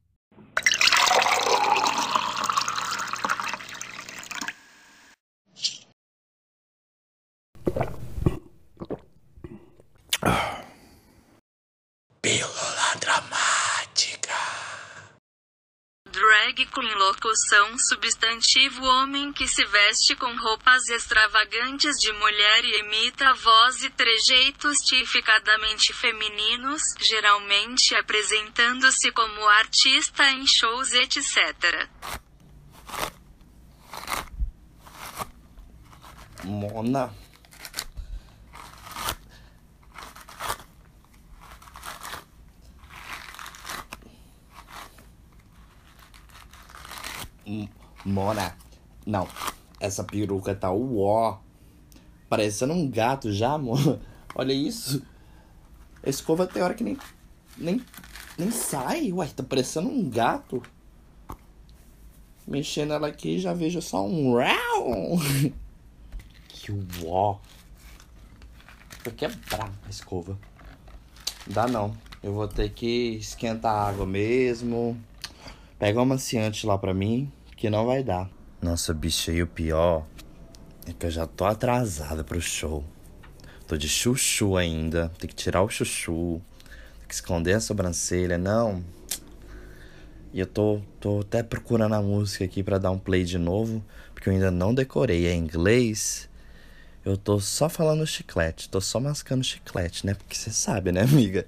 Drag 16.13 16.67
queen 16.67 16.93
locução 16.93 17.75
substantivo 17.79 18.85
homem 18.85 19.33
que 19.33 19.47
se 19.47 19.65
veste 19.65 20.15
com 20.15 20.31
roupas 20.37 20.87
extravagantes 20.89 21.95
de 21.99 22.13
mulher 22.13 22.63
e 22.63 22.81
imita 22.81 23.33
voz 23.33 23.83
e 23.83 23.89
trejeitos 23.89 24.77
tipificadamente 24.85 25.91
femininos, 25.91 26.83
geralmente 26.99 27.95
apresentando-se 27.95 29.11
como 29.11 29.43
artista 29.47 30.29
em 30.29 30.45
shows 30.45 30.93
etc. 30.93 31.89
Mona. 36.43 37.22
Mona. 48.05 48.55
Não. 49.05 49.27
Essa 49.79 50.03
peruca 50.03 50.55
tá 50.55 50.71
uó. 50.71 51.39
Parecendo 52.29 52.73
um 52.73 52.89
gato 52.89 53.31
já, 53.31 53.53
amor. 53.53 53.99
Olha 54.35 54.53
isso. 54.53 55.05
A 56.05 56.09
escova 56.09 56.47
tem 56.47 56.61
hora 56.61 56.73
que 56.73 56.83
nem. 56.83 56.97
Nem. 57.57 57.81
Nem 58.37 58.51
sai. 58.51 59.11
Ué, 59.11 59.27
tá 59.27 59.43
parecendo 59.43 59.89
um 59.89 60.09
gato. 60.09 60.61
Mexendo 62.47 62.93
ela 62.93 63.07
aqui 63.07 63.39
já 63.39 63.53
vejo 63.53 63.81
só 63.81 64.05
um. 64.05 64.35
Que 66.49 66.71
uó. 66.71 67.39
Vou 69.03 69.13
quebrar 69.13 69.69
a 69.85 69.89
escova. 69.89 70.39
Dá 71.45 71.67
não. 71.67 71.93
Eu 72.21 72.33
vou 72.33 72.47
ter 72.47 72.69
que 72.69 73.15
esquentar 73.15 73.75
a 73.75 73.89
água 73.89 74.05
mesmo. 74.05 74.97
Pega 75.83 75.99
um 75.99 76.03
amaciante 76.03 76.65
lá 76.65 76.77
pra 76.77 76.93
mim, 76.93 77.29
que 77.57 77.69
não 77.69 77.85
vai 77.85 78.01
dar. 78.01 78.29
Nossa, 78.61 78.93
bicho, 78.93 79.29
e 79.31 79.43
o 79.43 79.47
pior 79.47 80.05
é 80.87 80.93
que 80.93 81.05
eu 81.05 81.11
já 81.11 81.27
tô 81.27 81.43
atrasada 81.43 82.23
pro 82.23 82.39
show. 82.39 82.85
Tô 83.67 83.75
de 83.75 83.89
chuchu 83.89 84.55
ainda. 84.55 85.11
Tem 85.19 85.27
que 85.27 85.35
tirar 85.35 85.61
o 85.61 85.67
chuchu. 85.67 86.41
Tem 86.99 87.07
que 87.09 87.13
esconder 87.13 87.55
a 87.55 87.59
sobrancelha. 87.59 88.37
Não. 88.37 88.81
E 90.31 90.39
eu 90.39 90.47
tô, 90.47 90.79
tô 91.01 91.19
até 91.19 91.43
procurando 91.43 91.95
a 91.95 92.01
música 92.01 92.45
aqui 92.45 92.63
pra 92.63 92.77
dar 92.77 92.91
um 92.91 92.97
play 92.97 93.25
de 93.25 93.37
novo. 93.37 93.83
Porque 94.13 94.29
eu 94.29 94.33
ainda 94.33 94.49
não 94.49 94.73
decorei. 94.73 95.27
É 95.27 95.35
inglês. 95.35 96.29
Eu 97.05 97.17
tô 97.17 97.37
só 97.37 97.67
falando 97.67 98.07
chiclete, 98.07 98.69
tô 98.69 98.79
só 98.79 98.97
mascando 98.97 99.43
chiclete, 99.43 100.05
né? 100.05 100.13
Porque 100.13 100.35
você 100.35 100.51
sabe, 100.51 100.89
né, 100.93 101.01
amiga? 101.01 101.45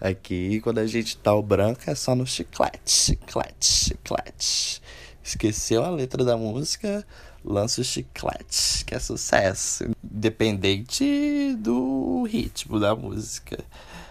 Aqui, 0.00 0.62
quando 0.62 0.78
a 0.78 0.86
gente 0.86 1.18
tá 1.18 1.34
o 1.34 1.42
branco, 1.42 1.82
é 1.86 1.94
só 1.94 2.14
no 2.14 2.26
chiclete, 2.26 2.90
chiclete, 2.90 3.66
chiclete. 3.66 4.80
Esqueceu 5.22 5.84
a 5.84 5.90
letra 5.90 6.24
da 6.24 6.38
música, 6.38 7.06
lança 7.44 7.82
o 7.82 7.84
chiclete, 7.84 8.82
que 8.86 8.94
é 8.94 8.98
sucesso. 8.98 9.84
Independente 10.02 11.54
do 11.58 12.22
ritmo 12.22 12.80
da 12.80 12.96
música. 12.96 13.62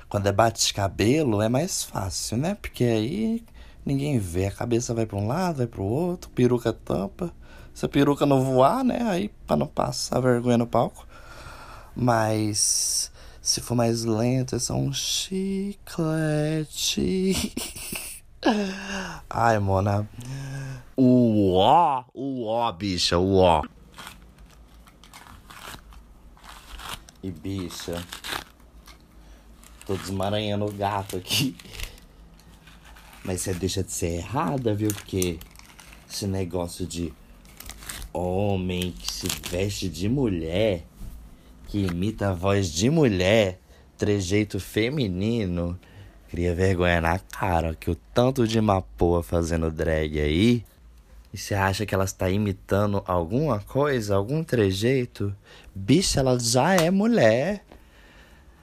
Quando 0.08 0.28
é 0.28 0.32
bate-cabelo, 0.32 1.42
é 1.42 1.50
mais 1.50 1.84
fácil, 1.84 2.38
né? 2.38 2.54
Porque 2.62 2.84
aí 2.84 3.44
ninguém 3.84 4.20
vê, 4.20 4.46
a 4.46 4.52
cabeça 4.52 4.94
vai 4.94 5.08
pra 5.08 5.18
um 5.18 5.26
lado, 5.26 5.58
vai 5.58 5.68
pro 5.68 5.84
outro, 5.84 6.30
peruca 6.30 6.72
tampa. 6.72 7.34
Se 7.74 7.86
a 7.86 7.90
peruca 7.90 8.26
não 8.26 8.44
voar, 8.44 8.84
né? 8.84 9.00
Aí 9.10 9.30
pra 9.48 9.56
não 9.56 9.68
passar 9.68 10.20
vergonha 10.20 10.58
no 10.58 10.68
palco. 10.68 11.08
Mas 11.96 13.12
se 13.42 13.62
for 13.62 13.76
mais 13.76 14.04
lento, 14.06 14.56
é 14.56 14.60
só 14.60 14.74
um 14.76 14.94
chiclete. 14.94 15.94
Ai, 19.30 19.60
Mona. 19.60 20.08
O 20.96 21.54
ó, 21.56 22.04
o 22.14 22.46
ó, 22.46 22.72
bicha, 22.72 23.18
o 23.18 23.36
ó. 23.38 23.64
E 27.22 27.32
bicha. 27.32 28.04
Tô 29.86 29.96
desmaranhando 29.96 30.66
o 30.66 30.72
gato 30.72 31.18
aqui. 31.18 31.56
Mas 33.24 33.42
você 33.42 33.54
deixa 33.54 33.84
de 33.84 33.92
ser 33.92 34.20
errada, 34.20 34.74
viu? 34.74 34.90
Porque 34.94 35.40
esse 36.10 36.28
negócio 36.28 36.86
de 36.86 37.14
homem 38.14 38.92
que 38.92 39.12
se 39.12 39.28
veste 39.50 39.90
de 39.90 40.08
mulher, 40.08 40.84
que 41.68 41.86
imita 41.86 42.30
a 42.30 42.34
voz 42.34 42.72
de 42.72 42.90
mulher, 42.90 43.60
trejeito 43.98 44.60
feminino, 44.60 45.80
cria 46.30 46.54
vergonha 46.54 47.02
na 47.02 47.20
cara 47.20 47.76
que 47.76 47.90
o 47.90 47.96
tanto 48.14 48.48
de 48.48 48.62
mapoa 48.62 49.24
fazendo 49.24 49.72
drag 49.72 50.20
aí. 50.20 50.64
E 51.34 51.38
você 51.38 51.56
acha 51.56 51.86
que 51.86 51.96
ela 51.96 52.04
está 52.04 52.30
imitando 52.30 53.04
alguma 53.08 53.60
coisa, 53.60 54.16
algum 54.16 54.44
trejeito? 54.44 55.36
Bicha, 55.74 56.20
ela 56.20 56.40
já 56.40 56.76
é 56.76 56.92
mulher. 56.92 57.64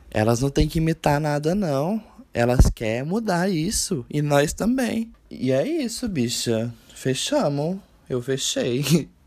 Elas 0.08 0.40
não 0.40 0.50
têm 0.50 0.68
que 0.68 0.78
imitar 0.78 1.20
nada, 1.20 1.52
não. 1.54 2.00
Elas 2.32 2.70
querem 2.70 3.02
mudar 3.02 3.48
isso. 3.50 4.06
E 4.08 4.22
nós 4.22 4.52
também. 4.52 5.10
E 5.28 5.50
é 5.50 5.66
isso, 5.66 6.08
bicha. 6.08 6.72
Fechamos. 6.94 7.78
Eu 8.08 8.22
fechei. 8.22 9.08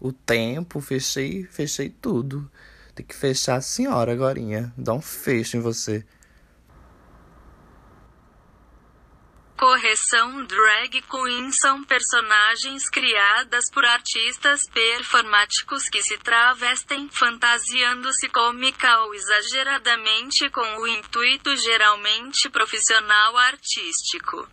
o 0.00 0.12
tempo, 0.12 0.80
fechei, 0.80 1.44
fechei 1.44 1.88
tudo. 1.88 2.50
Tem 2.94 3.04
que 3.04 3.14
fechar 3.14 3.56
a 3.56 3.60
senhora 3.60 4.12
agorinha. 4.12 4.72
Dá 4.76 4.92
um 4.92 5.02
fecho 5.02 5.56
em 5.56 5.60
você. 5.60 6.04
Correção 9.56 10.44
Drag 10.44 11.00
queens 11.00 11.56
são 11.58 11.82
personagens 11.82 12.90
criadas 12.90 13.70
por 13.70 13.86
artistas 13.86 14.68
performáticos 14.68 15.88
que 15.88 16.02
se 16.02 16.18
travestem 16.18 17.08
fantasiando-se 17.08 18.28
cômica 18.28 19.00
ou 19.00 19.14
exageradamente 19.14 20.50
com 20.50 20.78
o 20.78 20.86
intuito 20.86 21.56
geralmente 21.56 22.50
profissional 22.50 23.34
artístico. 23.38 24.46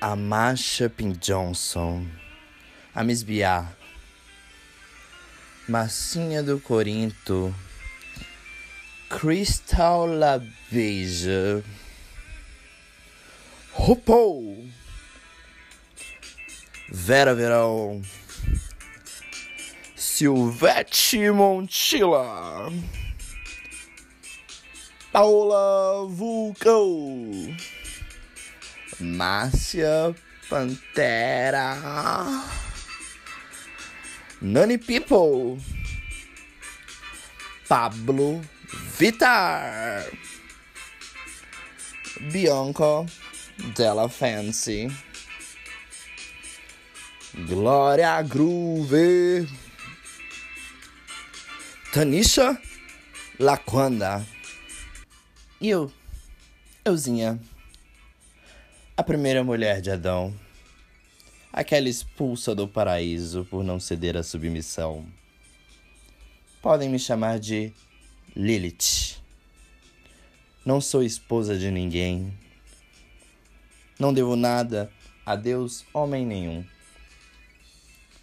A 0.00 0.14
Marsha 0.14 0.88
P. 0.88 1.12
Johnson 1.14 2.06
a 2.94 3.04
me 3.04 3.12
esbiar. 3.12 3.76
Massinha 5.68 6.42
do 6.42 6.58
Corinto, 6.58 7.54
Crystal 9.08 10.06
La 10.06 10.40
Beija, 10.70 11.62
RuPaul, 13.72 14.68
Vera 16.88 17.34
Verão, 17.34 18.02
Silvete 19.94 21.30
Montilla, 21.30 22.68
Paula 25.12 26.06
Vulcão, 26.08 27.56
Márcia 29.00 30.14
Pantera, 30.48 31.76
Nani 34.40 34.78
People, 34.78 35.58
Pablo 37.68 38.40
Vitar, 38.98 40.04
Bianca 42.32 43.06
Della 43.76 44.08
Fancy, 44.08 44.90
Glória 47.46 48.20
Groove, 48.22 49.46
Tanisha 51.92 52.60
Laquanda. 53.38 54.26
E 55.60 55.68
eu, 55.68 55.92
euzinha, 56.84 57.38
a 58.98 59.02
primeira 59.04 59.44
mulher 59.44 59.80
de 59.80 59.92
Adão, 59.92 60.34
aquela 61.52 61.88
expulsa 61.88 62.52
do 62.52 62.66
paraíso 62.66 63.44
por 63.44 63.62
não 63.62 63.78
ceder 63.78 64.16
à 64.16 64.24
submissão. 64.24 65.06
Podem 66.60 66.88
me 66.88 66.98
chamar 66.98 67.38
de 67.38 67.72
Lilith. 68.34 69.22
Não 70.66 70.80
sou 70.80 71.04
esposa 71.04 71.56
de 71.56 71.70
ninguém. 71.70 72.36
Não 74.00 74.12
devo 74.12 74.34
nada 74.34 74.90
a 75.24 75.36
Deus, 75.36 75.84
homem 75.94 76.26
nenhum. 76.26 76.66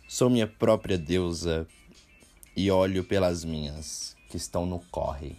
Sou 0.09 0.29
minha 0.29 0.45
própria 0.45 0.97
deusa 0.97 1.65
e 2.53 2.69
olho 2.69 3.05
pelas 3.05 3.45
minhas 3.45 4.13
que 4.29 4.35
estão 4.35 4.65
no 4.65 4.79
corre, 4.91 5.37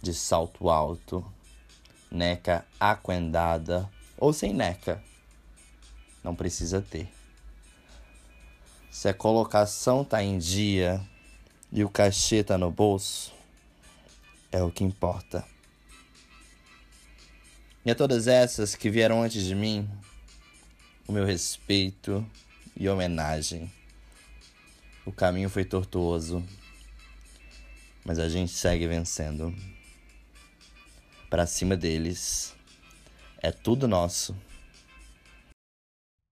de 0.00 0.14
salto 0.14 0.70
alto, 0.70 1.24
neca 2.12 2.64
aquendada 2.78 3.90
ou 4.20 4.32
sem 4.32 4.52
neca. 4.52 5.02
Não 6.22 6.34
precisa 6.34 6.80
ter. 6.82 7.08
Se 8.90 9.08
a 9.08 9.14
colocação 9.14 10.04
tá 10.04 10.22
em 10.22 10.36
dia 10.36 11.00
e 11.72 11.82
o 11.82 11.88
cachê 11.88 12.44
tá 12.44 12.58
no 12.58 12.70
bolso, 12.70 13.32
é 14.52 14.62
o 14.62 14.70
que 14.70 14.84
importa. 14.84 15.44
E 17.84 17.90
a 17.90 17.94
todas 17.94 18.26
essas 18.26 18.74
que 18.74 18.90
vieram 18.90 19.22
antes 19.22 19.42
de 19.42 19.54
mim, 19.54 19.88
o 21.08 21.12
meu 21.12 21.24
respeito 21.24 22.24
e 22.76 22.88
homenagem. 22.88 23.72
O 25.06 25.10
caminho 25.10 25.48
foi 25.48 25.64
tortuoso, 25.64 26.44
mas 28.04 28.18
a 28.18 28.28
gente 28.28 28.52
segue 28.52 28.86
vencendo. 28.86 29.54
Para 31.30 31.46
cima 31.46 31.76
deles, 31.76 32.54
é 33.42 33.50
tudo 33.50 33.88
nosso. 33.88 34.36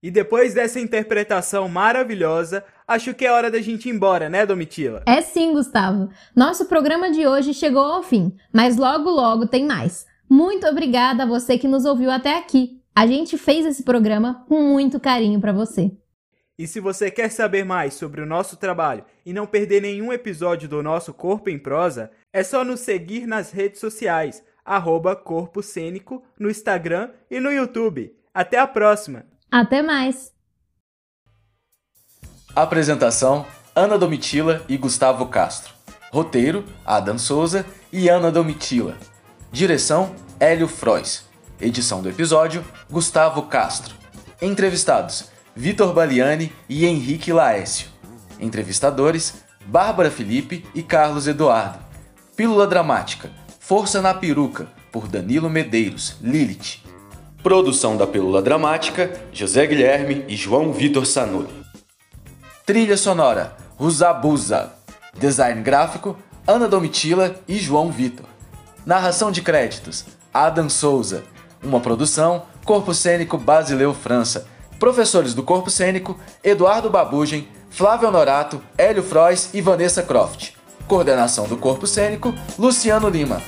E 0.01 0.11
depois 0.11 0.55
dessa 0.55 0.79
interpretação 0.79 1.69
maravilhosa, 1.69 2.65
acho 2.87 3.13
que 3.15 3.27
é 3.27 3.33
hora 3.33 3.51
da 3.51 3.61
gente 3.61 3.89
ir 3.89 3.93
embora, 3.93 4.29
né, 4.29 4.47
Domitila? 4.47 5.03
É 5.07 5.21
sim, 5.21 5.53
Gustavo. 5.53 6.09
Nosso 6.37 6.67
programa 6.67 7.11
de 7.11 7.27
hoje 7.27 7.53
chegou 7.53 7.83
ao 7.83 8.03
fim, 8.03 8.37
mas 8.53 8.77
logo 8.77 9.11
logo 9.11 9.47
tem 9.49 9.67
mais. 9.67 10.07
Muito 10.31 10.67
obrigada 10.69 11.25
a 11.25 11.27
você 11.27 11.59
que 11.59 11.67
nos 11.67 11.85
ouviu 11.85 12.11
até 12.11 12.39
aqui. 12.39 12.81
A 12.95 13.07
gente 13.07 13.37
fez 13.37 13.67
esse 13.67 13.83
programa 13.83 14.45
com 14.49 14.63
muito 14.63 15.01
carinho 15.01 15.41
para 15.41 15.53
você. 15.53 15.91
E 16.57 16.67
se 16.67 16.81
você 16.81 17.11
quer 17.11 17.31
saber 17.31 17.65
mais 17.65 17.95
sobre 17.95 18.21
o 18.21 18.27
nosso 18.27 18.57
trabalho 18.57 19.05
e 19.25 19.33
não 19.33 19.47
perder 19.47 19.81
nenhum 19.81 20.13
episódio 20.13 20.69
do 20.69 20.83
nosso 20.83 21.15
Corpo 21.15 21.49
em 21.49 21.59
Prosa, 21.59 22.11
é 22.33 22.43
só 22.43 22.65
nos 22.65 22.81
seguir 22.81 23.27
nas 23.27 23.53
redes 23.53 23.81
sociais, 23.81 24.43
arroba 24.69 25.17
Corpo 25.17 25.63
Cênico, 25.63 26.23
no 26.39 26.51
Instagram 26.51 27.11
e 27.31 27.41
no 27.41 27.51
YouTube. 27.51 28.15
Até 28.33 28.59
a 28.59 28.67
próxima! 28.67 29.25
Até 29.51 29.83
mais! 29.83 30.33
Apresentação: 32.55 33.47
Ana 33.75 33.97
Domitila 33.97 34.65
e 34.69 34.77
Gustavo 34.77 35.27
Castro. 35.27 35.73
Roteiro: 36.13 36.65
Adam 36.85 37.19
Souza 37.19 37.65
e 37.93 38.09
Ana 38.09 38.31
Domitila. 38.31 38.97
Direção: 39.51 40.15
Hélio 40.39 40.69
Frois. 40.69 41.27
Edição 41.61 42.03
do 42.03 42.09
episódio: 42.09 42.65
Gustavo 42.91 43.43
Castro. 43.45 43.95
Entrevistados: 44.41 45.31
Vitor 45.57 45.93
Baliani 45.95 46.53
e 46.69 46.85
Henrique 46.85 47.33
Laécio. 47.33 47.89
Entrevistadores: 48.39 49.45
Bárbara 49.67 50.11
Felipe 50.11 50.65
e 50.75 50.83
Carlos 50.83 51.27
Eduardo. 51.27 51.79
Pílula 52.37 52.67
Dramática: 52.67 53.31
Força 53.69 54.01
na 54.01 54.15
Peruca, 54.15 54.67
por 54.91 55.07
Danilo 55.07 55.51
Medeiros, 55.51 56.17
Lilith. 56.23 56.79
Produção 57.43 57.99
da 57.99 58.07
Pílula 58.07 58.41
Dramática: 58.41 59.13
José 59.31 59.67
Guilherme 59.67 60.25
e 60.27 60.35
João 60.35 60.73
Vitor 60.73 61.05
Sanoli. 61.05 61.53
Trilha 62.65 62.97
sonora: 62.97 63.55
Ruzabuza. 63.77 64.73
Design 65.19 65.61
gráfico: 65.61 66.17
Ana 66.47 66.67
Domitila 66.67 67.39
e 67.47 67.59
João 67.59 67.93
Vitor. 67.93 68.25
Narração 68.87 69.31
de 69.31 69.43
créditos: 69.43 70.07
Adam 70.33 70.71
Souza. 70.71 71.23
Uma 71.63 71.79
produção: 71.79 72.45
Corpo 72.65 72.95
Cênico 72.95 73.37
Basileu 73.37 73.93
França. 73.93 74.47
Professores 74.79 75.35
do 75.35 75.43
Corpo 75.43 75.69
Cênico: 75.69 76.19
Eduardo 76.43 76.89
Babugem, 76.89 77.47
Flávio 77.69 78.09
Honorato, 78.09 78.63
Hélio 78.79 79.03
Frois 79.03 79.51
e 79.53 79.61
Vanessa 79.61 80.03
Croft. 80.03 80.58
Coordenação 80.89 81.47
do 81.47 81.57
Corpo 81.57 81.87
Cênico: 81.87 82.35
Luciano 82.59 83.09
Lima. 83.09 83.41